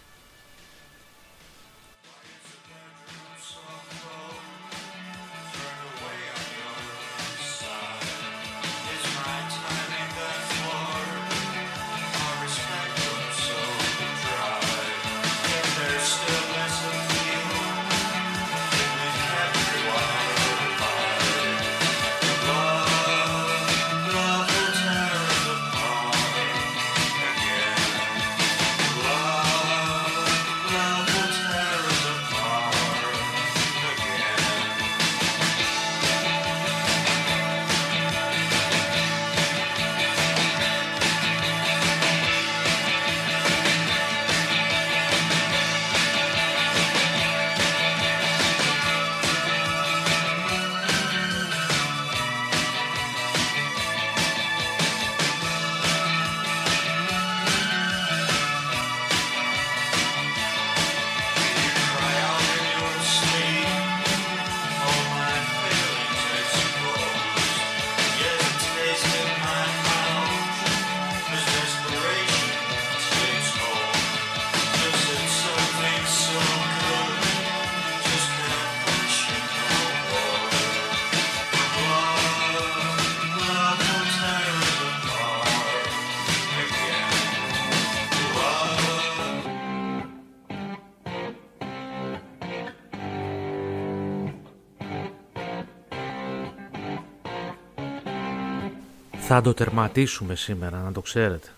Θα 99.36 99.42
το 99.42 99.54
τερματίσουμε 99.54 100.34
σήμερα, 100.34 100.78
να 100.78 100.92
το 100.92 101.00
ξέρετε. 101.00 101.48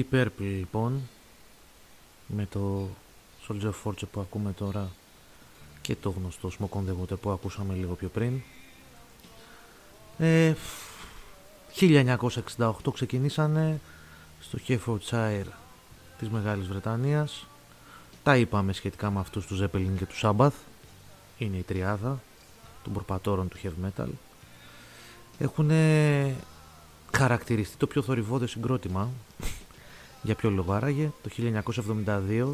Deep 0.00 0.14
Purple 0.14 0.28
λοιπόν 0.38 1.00
με 2.26 2.46
το 2.50 2.88
Soldier 3.48 3.70
of 3.70 3.74
Fortune 3.84 4.08
που 4.12 4.20
ακούμε 4.20 4.52
τώρα 4.52 4.90
και 5.80 5.96
το 5.96 6.10
γνωστό 6.10 6.50
Smoke 6.58 6.78
on 6.78 6.82
the 6.90 7.02
Water 7.02 7.18
που 7.20 7.30
ακούσαμε 7.30 7.74
λίγο 7.74 7.94
πιο 7.94 8.08
πριν. 8.08 8.40
Ε, 10.18 10.54
1968 12.56 12.72
ξεκινήσανε 12.92 13.80
στο 14.40 14.58
Herefordshire 14.68 15.50
της 16.18 16.28
Μεγάλης 16.28 16.66
Βρετανίας. 16.66 17.46
Τα 18.22 18.36
είπαμε 18.36 18.72
σχετικά 18.72 19.10
με 19.10 19.20
αυτούς 19.20 19.46
τους 19.46 19.62
Zeppelin 19.62 19.94
και 19.98 20.06
τους 20.06 20.20
Sabbath. 20.24 20.50
Είναι 21.38 21.56
η 21.56 21.62
τριάδα 21.62 22.20
των 22.84 22.92
προπατόρων 22.92 23.48
του 23.48 23.56
heavy 23.62 23.86
metal. 23.86 24.08
Έχουν 25.38 25.70
χαρακτηριστεί 27.16 27.76
το 27.76 27.86
πιο 27.86 28.02
θορυβόδες 28.02 28.50
συγκρότημα 28.50 29.08
για 30.22 30.34
ποιο 30.34 30.50
λόγο 30.50 30.72
άραγε; 30.72 31.10
Το 31.22 31.30
1972 32.36 32.52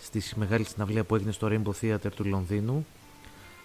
στη 0.00 0.22
μεγάλη 0.34 0.64
συναυλία 0.64 1.04
που 1.04 1.14
έγινε 1.14 1.32
στο 1.32 1.48
Rainbow 1.50 1.72
Theatre 1.80 2.12
του 2.14 2.24
Λονδίνου 2.24 2.86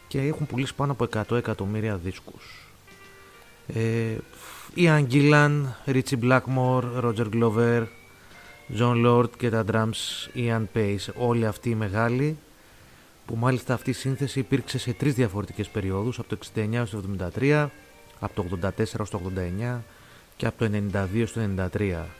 και 0.07 0.21
έχουν 0.21 0.47
πουλήσει 0.47 0.75
πάνω 0.75 0.91
από 0.91 1.07
100 1.29 1.37
εκατομμύρια 1.37 1.95
δίσκους. 1.95 2.65
Ε, 3.67 4.15
Ian 4.75 5.07
Gillan, 5.11 5.61
Richie 5.85 6.19
Blackmore, 6.21 6.83
Roger 7.03 7.27
Glover, 7.33 7.85
John 8.77 9.05
Lord 9.05 9.29
και 9.37 9.49
τα 9.49 9.65
drums 9.71 10.29
Ian 10.35 10.63
Pace, 10.73 11.13
όλοι 11.15 11.45
αυτοί 11.45 11.69
οι 11.69 11.75
μεγάλοι 11.75 12.37
που 13.25 13.35
μάλιστα 13.35 13.73
αυτή 13.73 13.89
η 13.89 13.93
σύνθεση 13.93 14.39
υπήρξε 14.39 14.77
σε 14.77 14.93
τρεις 14.93 15.13
διαφορετικές 15.13 15.67
περιόδους 15.69 16.19
από 16.19 16.29
το 16.29 16.37
69 16.55 16.73
έως 16.73 16.89
το 16.89 17.03
73, 17.35 17.67
από 18.19 18.33
το 18.33 18.59
84 18.61 18.71
έως 18.97 19.09
το 19.09 19.21
89 19.71 19.79
και 20.37 20.45
από 20.45 20.57
το 20.57 20.69
92 20.93 21.23
στο 21.25 21.41
93. 21.71 22.18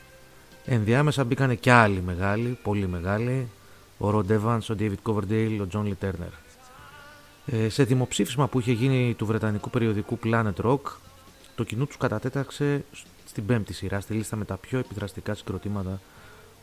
Ενδιάμεσα 0.72 1.24
μπήκανε 1.24 1.56
και 1.56 1.72
άλλοι 1.72 2.02
μεγάλοι, 2.02 2.58
πολύ 2.64 2.88
μεγάλοι, 2.88 3.48
ο 3.98 4.10
Ροντ 4.10 4.32
Evans, 4.32 4.60
ο 4.70 4.76
David 4.80 4.96
Coverdale, 5.04 5.60
ο 5.62 5.68
John 5.72 5.84
Lee 5.84 6.06
Turner. 6.06 6.34
Ε, 7.46 7.70
σε 7.70 7.84
δημοψήφισμα 7.84 8.48
που 8.48 8.60
είχε 8.60 8.72
γίνει 8.72 9.14
του 9.14 9.26
βρετανικού 9.26 9.70
περιοδικού 9.70 10.20
Planet 10.24 10.54
Rock, 10.64 10.80
το 11.56 11.64
κοινό 11.64 11.86
τους 11.86 11.98
κατατέταξε 11.98 12.84
στην 13.26 13.46
πέμπτη 13.46 13.74
σειρά 13.74 14.00
στη 14.00 14.14
λίστα 14.14 14.36
με 14.36 14.46
τα 14.46 14.58
πιο 14.58 14.80
επιδραστικά 14.80 15.36
συγκροτήματα 15.36 16.02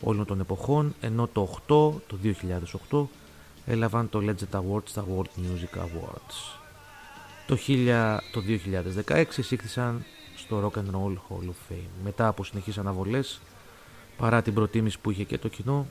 όλων 0.01 0.25
των 0.25 0.39
εποχών, 0.39 0.95
ενώ 1.01 1.27
το 1.27 1.57
8, 1.67 1.91
το 2.07 2.17
2008, 2.89 3.07
έλαβαν 3.65 4.09
το 4.09 4.21
Legend 4.23 4.59
Awards 4.59 4.87
στα 4.87 5.05
World 5.05 5.39
Music 5.39 5.79
Awards. 5.79 6.59
Το, 7.47 7.57
1000, 7.67 8.17
το 8.31 8.41
2016 9.07 9.25
εισήχθησαν 9.37 10.05
στο 10.35 10.71
Rock 10.73 10.79
and 10.79 10.95
Roll 10.95 11.13
Hall 11.13 11.43
of 11.43 11.73
Fame. 11.73 11.89
Μετά 12.03 12.27
από 12.27 12.43
συνεχείς 12.43 12.77
αναβολές, 12.77 13.39
παρά 14.17 14.41
την 14.41 14.53
προτίμηση 14.53 14.99
που 14.99 15.11
είχε 15.11 15.23
και 15.23 15.37
το 15.37 15.47
κοινό 15.47 15.87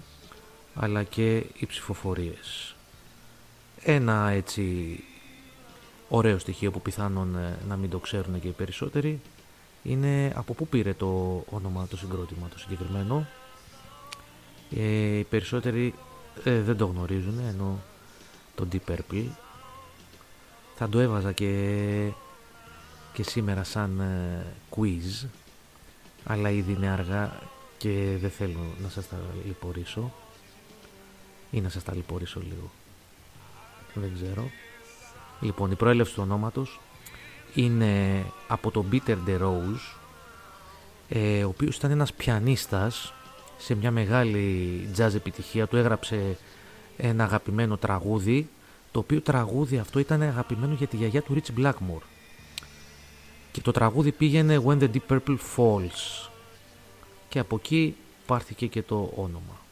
αλλά 0.75 1.03
και 1.03 1.37
οι 1.37 1.67
ψηφοφορίες. 1.67 2.75
Ένα 3.83 4.29
έτσι 4.31 5.05
ωραίο 6.09 6.39
στοιχείο 6.39 6.71
που 6.71 6.81
πιθανόν 6.81 7.37
ε, 7.37 7.59
να 7.69 7.77
μην 7.77 7.91
το 7.91 7.99
ξέρουν 7.99 8.41
και 8.41 8.49
οι 8.49 8.53
περισσότεροι 8.53 9.21
είναι 9.83 10.33
από 10.35 10.55
πού 10.55 10.67
πήρε 10.67 10.95
το 10.95 11.45
όνομα 11.51 11.87
το 11.87 11.97
συγκρότημα 11.97 12.49
το 12.49 12.59
συγκεκριμένο. 12.59 13.27
Ε, 14.77 15.19
οι 15.19 15.25
περισσότεροι 15.25 15.95
ε, 16.45 16.61
δεν 16.61 16.77
το 16.77 16.87
γνωρίζουν 16.87 17.39
ενώ 17.49 17.83
το 18.55 18.69
Deep 18.73 18.91
Purple 18.91 19.25
θα 20.75 20.89
το 20.89 20.99
έβαζα 20.99 21.33
και, 21.33 22.11
και 23.13 23.23
σήμερα 23.23 23.65
σαν 23.65 24.01
ε, 24.01 24.47
quiz 24.77 25.27
αλλά 26.25 26.51
ήδη 26.51 26.73
είναι 26.73 26.89
αργά 26.89 27.39
και 27.79 28.17
δεν 28.21 28.31
θέλω 28.31 28.75
να 28.83 28.89
σας 28.89 29.09
τα 29.09 29.17
λιπορήσω 29.47 30.13
ή 31.51 31.61
να 31.61 31.69
σας 31.69 31.83
τα 31.83 31.95
λιπορήσω 31.95 32.41
λίγο. 32.41 32.71
Δεν 33.95 34.13
ξέρω. 34.15 34.51
Λοιπόν, 35.41 35.71
η 35.71 35.75
προέλευση 35.75 36.15
του 36.15 36.23
ονόματος 36.23 36.81
είναι 37.55 38.25
από 38.49 38.71
τον 38.71 38.89
Peter 38.93 39.17
DeRose, 39.27 39.97
ε, 41.09 41.45
ο 41.45 41.49
οποίος 41.49 41.77
ήταν 41.77 41.91
ένας 41.91 42.13
πιανίστας 42.13 43.13
σε 43.59 43.75
μια 43.75 43.91
μεγάλη 43.91 44.89
jazz 44.97 45.15
επιτυχία. 45.15 45.67
Του 45.67 45.77
έγραψε 45.77 46.39
ένα 46.97 47.25
αγαπημένο 47.25 47.77
τραγούδι, 47.77 48.49
το 48.91 48.99
οποίο 48.99 49.21
τραγούδι 49.21 49.79
αυτό 49.79 49.99
ήταν 49.99 50.23
αγαπημένο 50.23 50.75
για 50.75 50.87
τη 50.87 50.97
γιαγιά 50.97 51.23
του 51.23 51.37
Rich 51.37 51.61
Blackmore. 51.61 52.05
Και 53.53 53.61
το 53.61 53.71
τραγούδι 53.71 54.13
πήγαινε 54.13 54.63
When 54.67 54.79
the 54.79 54.89
Deep 54.91 55.17
Purple 55.17 55.37
Falls 55.57 56.29
και 57.29 57.39
από 57.39 57.57
εκεί 57.57 57.97
πάρθηκε 58.27 58.67
και 58.67 58.83
το 58.83 59.13
όνομα. 59.17 59.65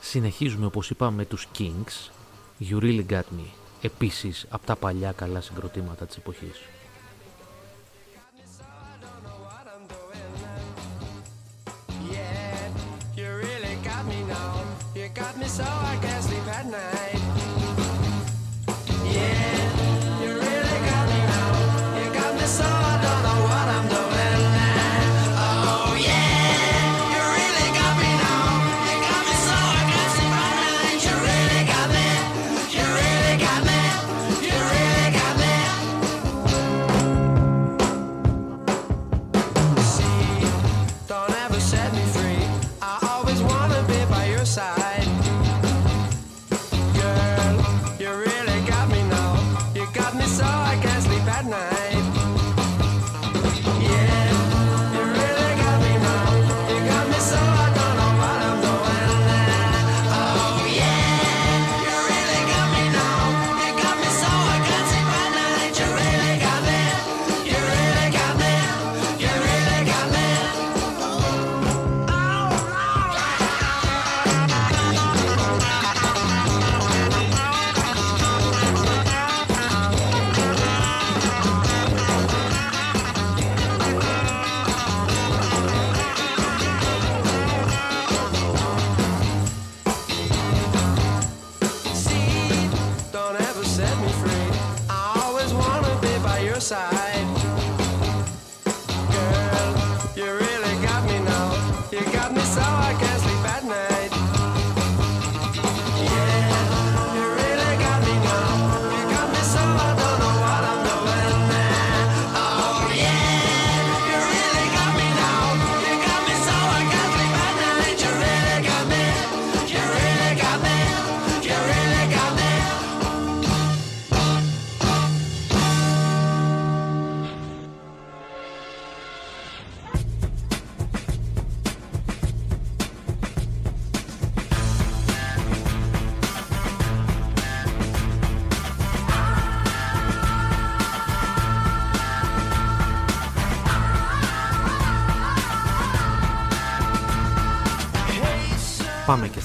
Συνεχίζουμε 0.00 0.66
όπως 0.66 0.90
είπαμε 0.90 1.24
τους 1.24 1.48
Kings, 1.58 2.10
You 2.60 2.80
Really 2.80 3.06
Got 3.08 3.18
Me, 3.18 3.46
επίσης 3.82 4.46
από 4.48 4.66
τα 4.66 4.76
παλιά 4.76 5.12
καλά 5.12 5.40
συγκροτήματα 5.40 6.06
της 6.06 6.16
εποχής. 6.16 6.60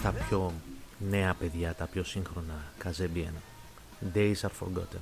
Τα 0.04 0.12
πιο 0.12 0.54
νέα 1.10 1.34
παιδιά, 1.34 1.74
τα 1.74 1.86
πιο 1.86 2.04
σύγχρονα 2.04 2.64
καζέμπιεν. 2.78 3.34
Days 4.14 4.36
are 4.42 4.50
forgotten. 4.64 5.02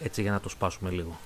Έτσι 0.00 0.22
για 0.22 0.30
να 0.30 0.40
το 0.40 0.48
σπάσουμε 0.48 0.90
λίγο. 0.90 1.18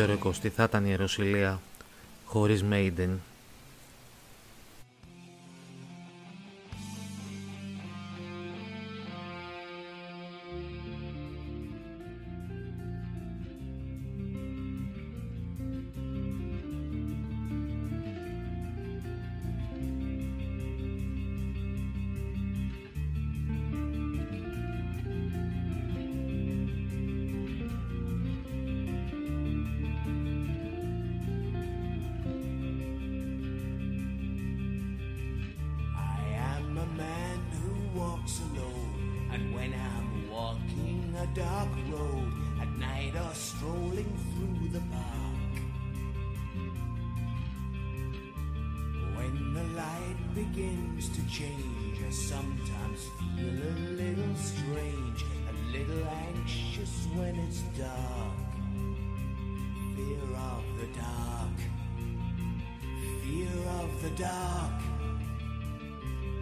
Δίκιο 0.00 0.14
ρε 0.14 0.18
Κώστη, 0.18 0.48
θα 0.48 0.62
ήταν 0.62 0.84
η 0.84 0.86
Ιεροσιλία 0.88 1.60
χωρίς 2.24 2.64
Maiden. 2.72 3.08
It's 57.46 57.60
dark. 57.78 58.36
Fear 59.94 60.26
of 60.36 60.64
the 60.80 60.86
dark, 60.98 61.56
fear 63.22 63.58
of 63.80 64.02
the 64.02 64.10
dark. 64.10 64.80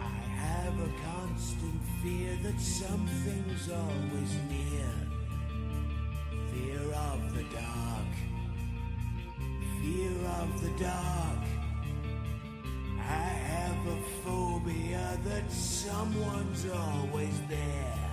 I 0.01 0.17
have 0.43 0.73
a 0.79 0.91
constant 1.05 1.81
fear 2.01 2.37
that 2.43 2.59
something's 2.59 3.69
always 3.69 4.31
near. 4.49 4.93
Fear 6.51 6.81
of 6.93 7.33
the 7.35 7.43
dark. 7.43 8.11
Fear 9.81 10.15
of 10.41 10.61
the 10.61 10.83
dark. 10.83 11.43
I 12.99 13.27
have 13.51 13.87
a 13.87 14.01
phobia 14.23 15.19
that 15.25 15.51
someone's 15.51 16.65
always 16.65 17.39
there. 17.47 18.04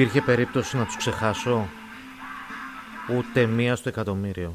Υπήρχε 0.00 0.20
περίπτωση 0.20 0.76
να 0.76 0.84
τους 0.84 0.96
ξεχάσω; 0.96 1.68
Ούτε 3.16 3.46
μία 3.46 3.76
στο 3.76 3.88
εκατομμύριο. 3.88 4.54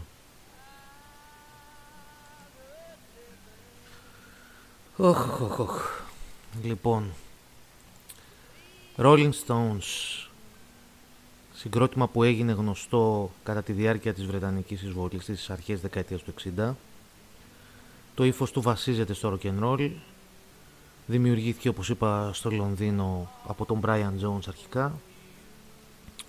Οχ, 4.98 5.42
οχ, 5.42 5.60
οχ. 5.60 6.02
Λοιπόν. 6.64 7.12
Rolling 8.98 9.32
Stones. 9.46 10.28
Συγκρότημα 11.54 12.08
που 12.08 12.24
έγινε 12.24 12.52
γνωστό 12.52 13.32
κατά 13.44 13.64
τη 13.64 13.72
διάρκεια 13.72 14.14
της 14.14 14.26
Βρετανικής 14.26 14.82
εισβολής 14.82 15.24
στις 15.24 15.50
αρχές 15.50 15.82
δεκαετίας 15.82 16.24
του 16.24 16.34
60. 16.58 16.74
Το 18.16 18.24
ύφος 18.24 18.52
του 18.52 18.62
βασίζεται 18.62 19.14
στο 19.14 19.38
rock 19.42 19.46
and 19.46 19.64
roll. 19.64 19.92
Δημιουργήθηκε 21.08 21.70
όπως 21.70 21.90
είπα 21.90 22.34
στο 22.34 22.52
Λονδίνο 22.52 23.32
από 23.48 23.66
τον 23.66 23.80
Brian 23.84 24.26
Jones 24.26 24.48
αρχικά 24.48 24.94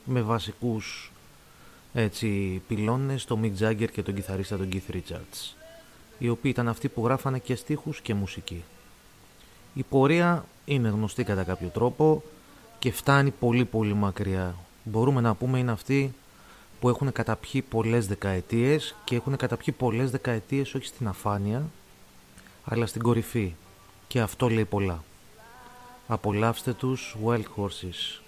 με 0.07 0.21
βασικούς 0.21 1.13
έτσι, 1.93 2.63
πυλώνες, 2.69 3.25
τον 3.25 3.41
Mick 3.43 3.63
Jagger 3.63 3.91
και 3.93 4.03
τον 4.03 4.15
κιθαρίστα 4.15 4.57
τον 4.57 4.69
Keith 4.73 4.95
Richards 4.95 5.57
οι 6.19 6.29
οποίοι 6.29 6.51
ήταν 6.55 6.69
αυτοί 6.69 6.89
που 6.89 7.05
γράφανε 7.05 7.39
και 7.39 7.55
στίχους 7.55 8.01
και 8.01 8.15
μουσική. 8.15 8.65
Η 9.75 9.83
πορεία 9.83 10.45
είναι 10.65 10.89
γνωστή 10.89 11.25
κατά 11.25 11.43
κάποιο 11.45 11.69
τρόπο 11.69 12.23
και 12.79 12.93
φτάνει 12.93 13.31
πολύ 13.31 13.65
πολύ 13.65 13.95
μακριά. 13.95 14.55
Μπορούμε 14.85 15.21
να 15.21 15.35
πούμε 15.35 15.59
είναι 15.59 15.73
αυτοί 15.73 16.15
που 16.81 16.89
έχουν 16.89 17.13
καταπιεί 17.13 17.63
πολλές 17.63 18.07
δεκαετίες 18.07 18.95
και 19.05 19.17
έχουν 19.17 19.37
καταπιεί 19.37 19.75
πολλές 19.79 20.11
δεκαετίες 20.11 20.75
όχι 20.75 20.87
στην 20.87 21.09
αφάνεια 21.09 21.71
αλλά 22.65 22.87
στην 22.87 23.03
κορυφή 23.03 23.55
και 24.07 24.21
αυτό 24.21 24.49
λέει 24.49 24.65
πολλά. 24.65 25.05
Απολαύστε 26.07 26.73
τους 26.73 27.17
Wild 27.25 27.45
Horses. 27.57 28.26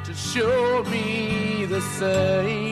to 0.08 0.14
show 0.14 0.84
me 0.92 1.08
the 1.74 1.82
same. 2.00 2.69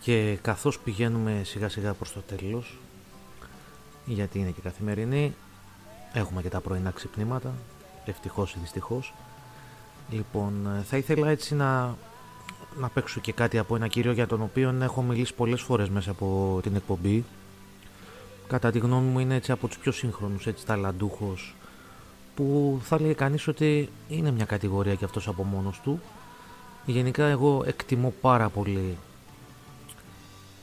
Και 0.00 0.38
καθώς 0.42 0.78
πηγαίνουμε 0.78 1.40
σιγά 1.44 1.68
σιγά 1.68 1.92
προς 1.92 2.12
το 2.12 2.20
τέλος 2.20 2.78
γιατί 4.04 4.38
είναι 4.38 4.50
και 4.50 4.60
καθημερινή 4.60 5.34
έχουμε 6.12 6.42
και 6.42 6.48
τα 6.48 6.60
πρωινά 6.60 6.90
ξυπνήματα 6.90 7.52
ευτυχώς 8.04 8.54
ή 8.54 8.58
δυστυχώς. 8.60 9.14
Λοιπόν 10.10 10.66
ε, 10.66 10.82
θα 10.82 10.96
ήθελα 10.96 11.28
έτσι 11.28 11.54
να, 11.54 11.96
να 12.78 12.88
παίξω 12.88 13.20
και 13.20 13.32
κάτι 13.32 13.58
από 13.58 13.76
ένα 13.76 13.88
κύριο 13.88 14.12
για 14.12 14.26
τον 14.26 14.42
οποίο 14.42 14.74
έχω 14.82 15.02
μιλήσει 15.02 15.34
πολλές 15.34 15.60
φορές 15.60 15.88
μέσα 15.88 16.10
από 16.10 16.58
την 16.62 16.76
εκπομπή. 16.76 17.24
Κατά 18.48 18.70
τη 18.70 18.78
γνώμη 18.78 19.06
μου 19.06 19.18
είναι 19.18 19.34
έτσι 19.34 19.52
από 19.52 19.68
τους 19.68 19.78
πιο 19.78 19.92
σύγχρονους 19.92 20.46
έτσι 20.46 20.66
ταλαντούχος 20.66 21.54
που 22.34 22.80
θα 22.82 23.00
λέει 23.00 23.14
κανείς 23.14 23.48
ότι 23.48 23.88
είναι 24.08 24.30
μια 24.30 24.44
κατηγορία 24.44 24.94
και 24.94 25.04
αυτός 25.04 25.28
από 25.28 25.42
μόνος 25.42 25.80
του. 25.80 26.00
Γενικά 26.86 27.26
εγώ 27.26 27.62
εκτιμώ 27.66 28.14
πάρα 28.20 28.48
πολύ 28.48 28.96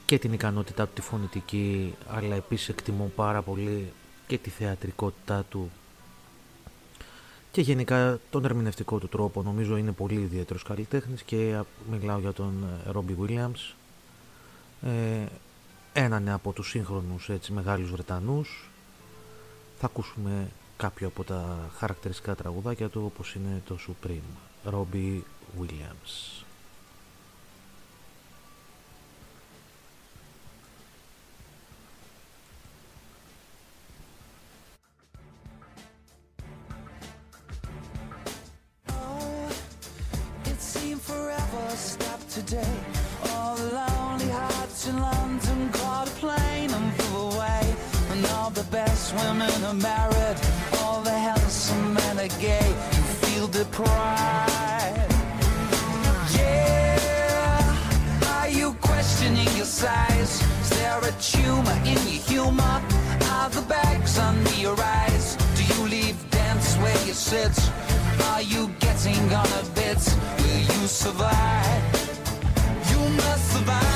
και 0.08 0.20
την 0.20 0.34
ικανότητά 0.34 0.86
του 0.86 0.94
τη 0.94 1.02
φωνητική 1.02 1.96
αλλά 2.08 2.36
επίσης 2.36 2.70
εκτιμώ 2.70 3.12
πάρα 3.16 3.42
πολύ 3.42 3.92
και 4.28 4.38
τη 4.38 4.50
θεατρικότητά 4.50 5.44
του. 5.50 5.72
Και 7.52 7.62
γενικά 7.62 8.20
τον 8.30 8.46
ερμηνευτικό 8.46 8.98
του 8.98 9.08
τρόπο 9.08 9.42
νομίζω 9.42 9.78
είναι 9.78 9.92
πολύ 9.92 10.20
ιδιαίτερος 10.20 10.64
καλλιτέχνης 10.64 11.24
και 11.24 11.56
α, 11.56 11.66
μιλάω 11.92 12.20
για 12.20 12.34
τον 12.34 12.68
Ρόμπι 12.92 13.18
Williams 13.22 13.74
ε, 14.82 15.26
έναν 15.94 16.30
από 16.30 16.52
τους 16.52 16.70
σύγχρονους 16.70 17.30
έτσι, 17.30 17.52
μεγάλους 17.52 17.92
Βρετανούς. 17.92 18.70
Θα 19.80 19.86
ακούσουμε 19.86 20.48
κάποιο 20.78 21.08
από 21.08 21.24
τα 21.24 21.70
χαρακτηριστικά 21.78 22.36
τραγουδάκια 22.36 22.90
του 22.90 23.02
όπως 23.06 23.36
είναι 23.36 23.62
το 23.68 23.78
Supreme 23.88 24.72
Robbie 24.74 25.20
Williams 25.60 26.37
forever 41.28 41.76
stop 41.76 42.22
today. 42.30 42.76
All 43.32 43.56
the 43.58 43.70
lonely 43.80 44.30
hearts 44.30 44.88
in 44.88 44.98
London 44.98 45.70
caught 45.74 46.08
a 46.08 46.16
plane 46.24 46.72
and 46.72 46.94
flew 46.96 47.20
away. 47.32 47.64
And 48.12 48.26
all 48.36 48.50
the 48.50 48.68
best 48.80 49.14
women 49.14 49.58
are 49.70 49.80
married. 49.92 50.38
All 50.82 51.02
the 51.02 51.18
handsome 51.28 51.94
men 51.94 52.16
are 52.26 52.34
gay. 52.40 52.70
You 52.96 53.04
feel 53.24 53.48
deprived. 53.48 55.14
Yeah. 56.40 58.36
Are 58.36 58.50
you 58.60 58.68
questioning 58.90 59.50
your 59.60 59.72
size? 59.84 60.34
Is 60.64 60.70
there 60.80 61.02
a 61.12 61.14
tumor 61.32 61.78
in 61.92 62.00
your 62.12 62.24
humor? 62.32 62.78
Are 63.36 63.50
the 63.50 63.66
bags 63.68 64.18
under 64.18 64.56
your 64.66 64.80
eyes? 64.80 65.36
Do 65.58 65.64
you 65.74 65.82
leave 65.90 66.18
dance 66.32 66.76
where 66.76 67.00
you 67.06 67.14
sit? 67.14 67.56
Are 68.24 68.42
you 68.42 68.70
getting 68.80 69.34
on 69.34 69.48
a 69.48 69.64
bit? 69.76 70.00
Will 70.40 70.60
you 70.60 70.88
survive? 70.88 71.84
You 72.90 73.00
must 73.16 73.54
survive 73.54 73.87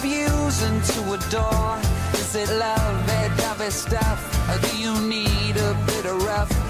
abuse 0.00 0.62
and 0.62 0.82
to 0.82 1.00
adore. 1.12 1.78
Is 2.14 2.34
it 2.34 2.48
love, 2.58 3.06
dovey 3.36 3.70
stuff? 3.70 4.20
Or 4.48 4.58
do 4.66 4.76
you 4.76 4.98
need 5.00 5.56
a 5.56 5.74
bit 5.86 6.06
of 6.06 6.22
rough? 6.24 6.69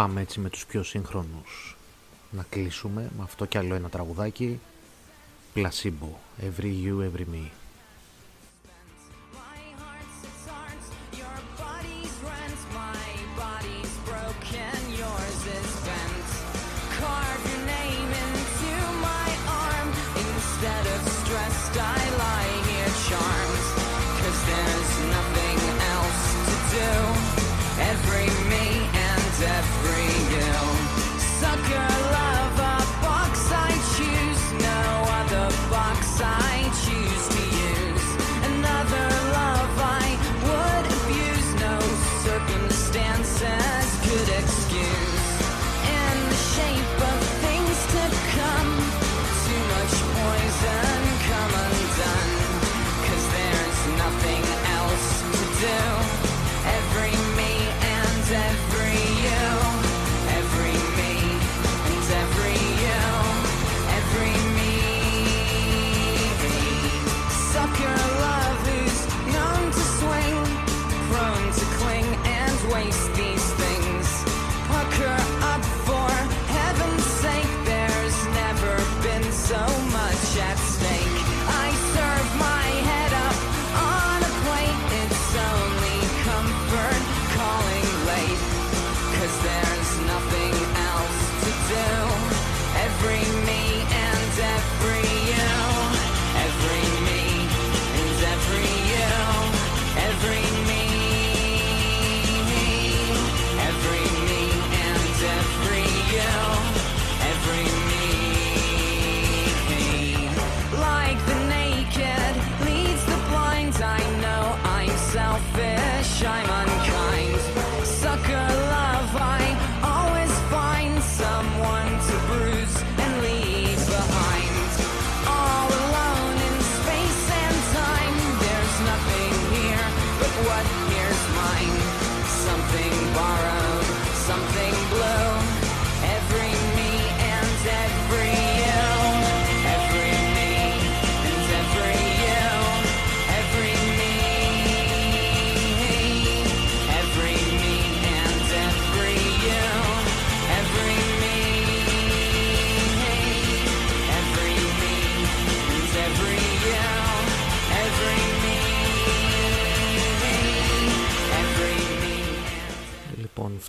Πάμε 0.00 0.20
έτσι 0.20 0.40
με 0.40 0.48
τους 0.48 0.66
πιο 0.66 0.82
σύγχρονους. 0.82 1.76
Να 2.30 2.42
κλείσουμε 2.42 3.10
με 3.16 3.22
αυτό 3.22 3.44
κι 3.44 3.58
άλλο 3.58 3.74
ένα 3.74 3.88
τραγουδάκι. 3.88 4.60
Placebo, 5.54 6.10
Every 6.42 6.72
You, 6.84 7.10
Every 7.10 7.24
Me 7.34 7.59
circumstances 42.70 44.00
could 44.02 44.28
excuse. 44.42 45.40
In 45.88 46.28
the 46.28 46.36
shape 46.54 46.89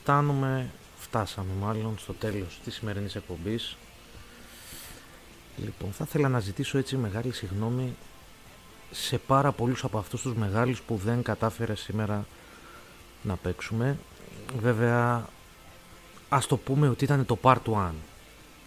φτάνουμε, 0.02 0.70
φτάσαμε 0.98 1.52
μάλλον 1.60 1.98
στο 1.98 2.14
τέλος 2.14 2.60
της 2.64 2.76
σημερινής 2.76 3.16
εκπομπής. 3.16 3.78
Λοιπόν, 5.58 5.92
θα 5.92 6.04
ήθελα 6.08 6.30
να 6.30 6.40
ζητήσω 6.40 6.78
έτσι 6.78 6.98
μεγάλη 6.98 7.34
συγγνώμη 7.34 7.96
σε 8.92 9.18
πάρα 9.18 9.52
πολλούς 9.52 9.84
από 9.84 9.98
αυτούς 9.98 10.22
τους 10.22 10.34
μεγάλους 10.34 10.82
που 10.82 10.96
δεν 10.96 11.24
κατάφερε 11.24 11.76
σήμερα 11.76 12.26
να 13.22 13.36
παίξουμε. 13.36 13.98
Βέβαια, 14.60 15.28
ας 16.30 16.48
το 16.48 16.58
πούμε 16.58 16.88
ότι 16.90 17.04
ήταν 17.04 17.26
το 17.26 17.38
part 17.42 17.62
1. 17.64 17.90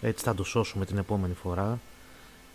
Έτσι 0.01 0.23
θα 0.23 0.35
το 0.35 0.43
σώσουμε 0.43 0.85
την 0.85 0.97
επόμενη 0.97 1.33
φορά. 1.33 1.79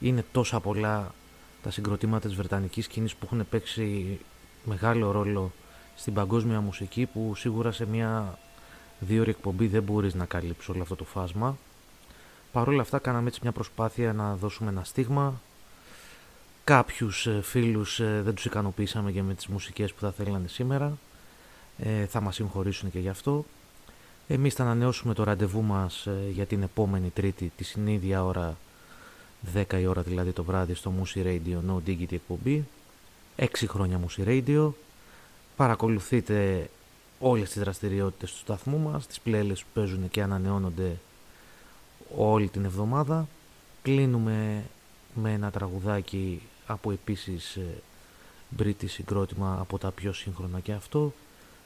Είναι 0.01 0.25
τόσα 0.33 0.61
πολλά 0.61 1.15
τα 1.63 1.71
συγκροτήματα 1.71 2.29
της 2.29 2.37
Βρετανικής 2.37 2.85
σκηνής 2.85 3.15
που 3.15 3.25
έχουν 3.25 3.49
παίξει 3.49 4.19
μεγάλο 4.65 5.11
ρόλο 5.11 5.53
στην 5.97 6.15
παγκόσμια 6.15 6.61
μουσική 6.61 7.07
που 7.07 7.35
σίγουρα 7.37 7.73
σε 7.73 7.87
μια 7.87 8.39
δύο 9.01 9.21
ώρη 9.21 9.31
εκπομπή 9.31 9.67
δεν 9.67 9.83
μπορείς 9.83 10.15
να 10.15 10.25
καλύψεις 10.25 10.69
όλο 10.69 10.83
αυτό 10.83 10.97
το 10.97 11.05
φάσμα. 11.05 11.57
Παρ' 12.53 12.69
όλα 12.69 12.83
αυτά 12.83 12.99
κάναμε 12.99 13.29
έτσι 13.29 13.41
μια 13.43 13.53
προσπάθεια 13.53 14.13
να 14.13 14.35
δώσουμε 14.35 14.71
ένα 14.71 14.85
στίγμα. 14.85 15.41
Κάποιους 16.65 17.27
ε, 17.27 17.41
φίλους 17.43 18.01
ε, 18.01 18.21
δεν 18.25 18.35
τους 18.35 18.45
ικανοποίησαμε 18.45 19.13
και 19.13 19.23
με 19.23 19.35
τις 19.35 19.47
μουσικές 19.47 19.93
που 19.93 20.01
θα 20.01 20.13
θέλανε 20.13 20.49
σήμερα. 20.49 20.99
Ε, 21.79 22.07
θα 22.07 22.21
μας 22.21 22.35
συγχωρήσουν 22.35 22.91
και 22.91 22.99
γι' 22.99 23.09
αυτό. 23.09 23.45
Εμείς 24.29 24.55
θα 24.55 24.63
ανανεώσουμε 24.63 25.15
το 25.15 25.25
ραντεβού 25.25 25.63
μας 25.63 26.07
ε, 26.07 26.31
για 26.31 26.47
την 26.47 26.63
επόμενη 26.63 27.11
τρίτη 27.11 27.53
τη 27.57 27.65
συνήθεια 27.65 28.25
ώρα 28.25 28.57
10 29.55 29.81
η 29.81 29.87
ώρα 29.87 30.03
δηλαδή 30.03 30.33
το 30.33 30.45
βράδυ 30.45 30.75
στο 30.75 30.93
Musi 31.01 31.25
Radio 31.25 31.57
No 31.71 31.75
Diggity 31.87 32.13
εκπομπή. 32.13 32.67
6 33.37 33.47
χρόνια 33.67 34.01
Musi 34.07 34.27
Radio. 34.27 34.71
Παρακολουθείτε 35.57 36.69
όλες 37.21 37.51
τις 37.51 37.63
δραστηριότητες 37.63 38.31
του 38.31 38.37
σταθμού 38.37 38.79
μας, 38.79 39.07
τις 39.07 39.21
playlists 39.25 39.55
που 39.55 39.81
παίζουν 39.81 40.09
και 40.09 40.23
ανανεώνονται 40.23 40.97
όλη 42.17 42.49
την 42.49 42.65
εβδομάδα. 42.65 43.29
Κλείνουμε 43.83 44.65
με 45.15 45.33
ένα 45.33 45.51
τραγουδάκι 45.51 46.43
από 46.67 46.91
επίσης 46.93 47.57
ε, 47.57 47.83
British 48.59 48.89
συγκρότημα 48.89 49.57
από 49.61 49.79
τα 49.79 49.91
πιο 49.91 50.13
σύγχρονα 50.13 50.61
και 50.61 50.73
αυτό. 50.73 51.13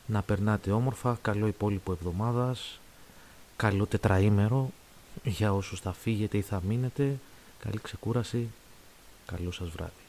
Να 0.07 0.23
περνάτε 0.23 0.71
όμορφα, 0.71 1.19
καλό 1.23 1.47
υπόλοιπο 1.47 1.93
εβδομάδας, 1.93 2.81
καλό 3.57 3.87
τετραήμερο 3.87 4.71
για 5.23 5.55
όσους 5.55 5.81
θα 5.81 5.93
φύγετε 5.93 6.37
ή 6.37 6.43
θα 6.43 6.63
μείνετε. 6.67 7.19
Καλή 7.59 7.79
ξεκούραση, 7.83 8.49
καλό 9.27 9.51
σας 9.51 9.69
βράδυ. 9.69 10.04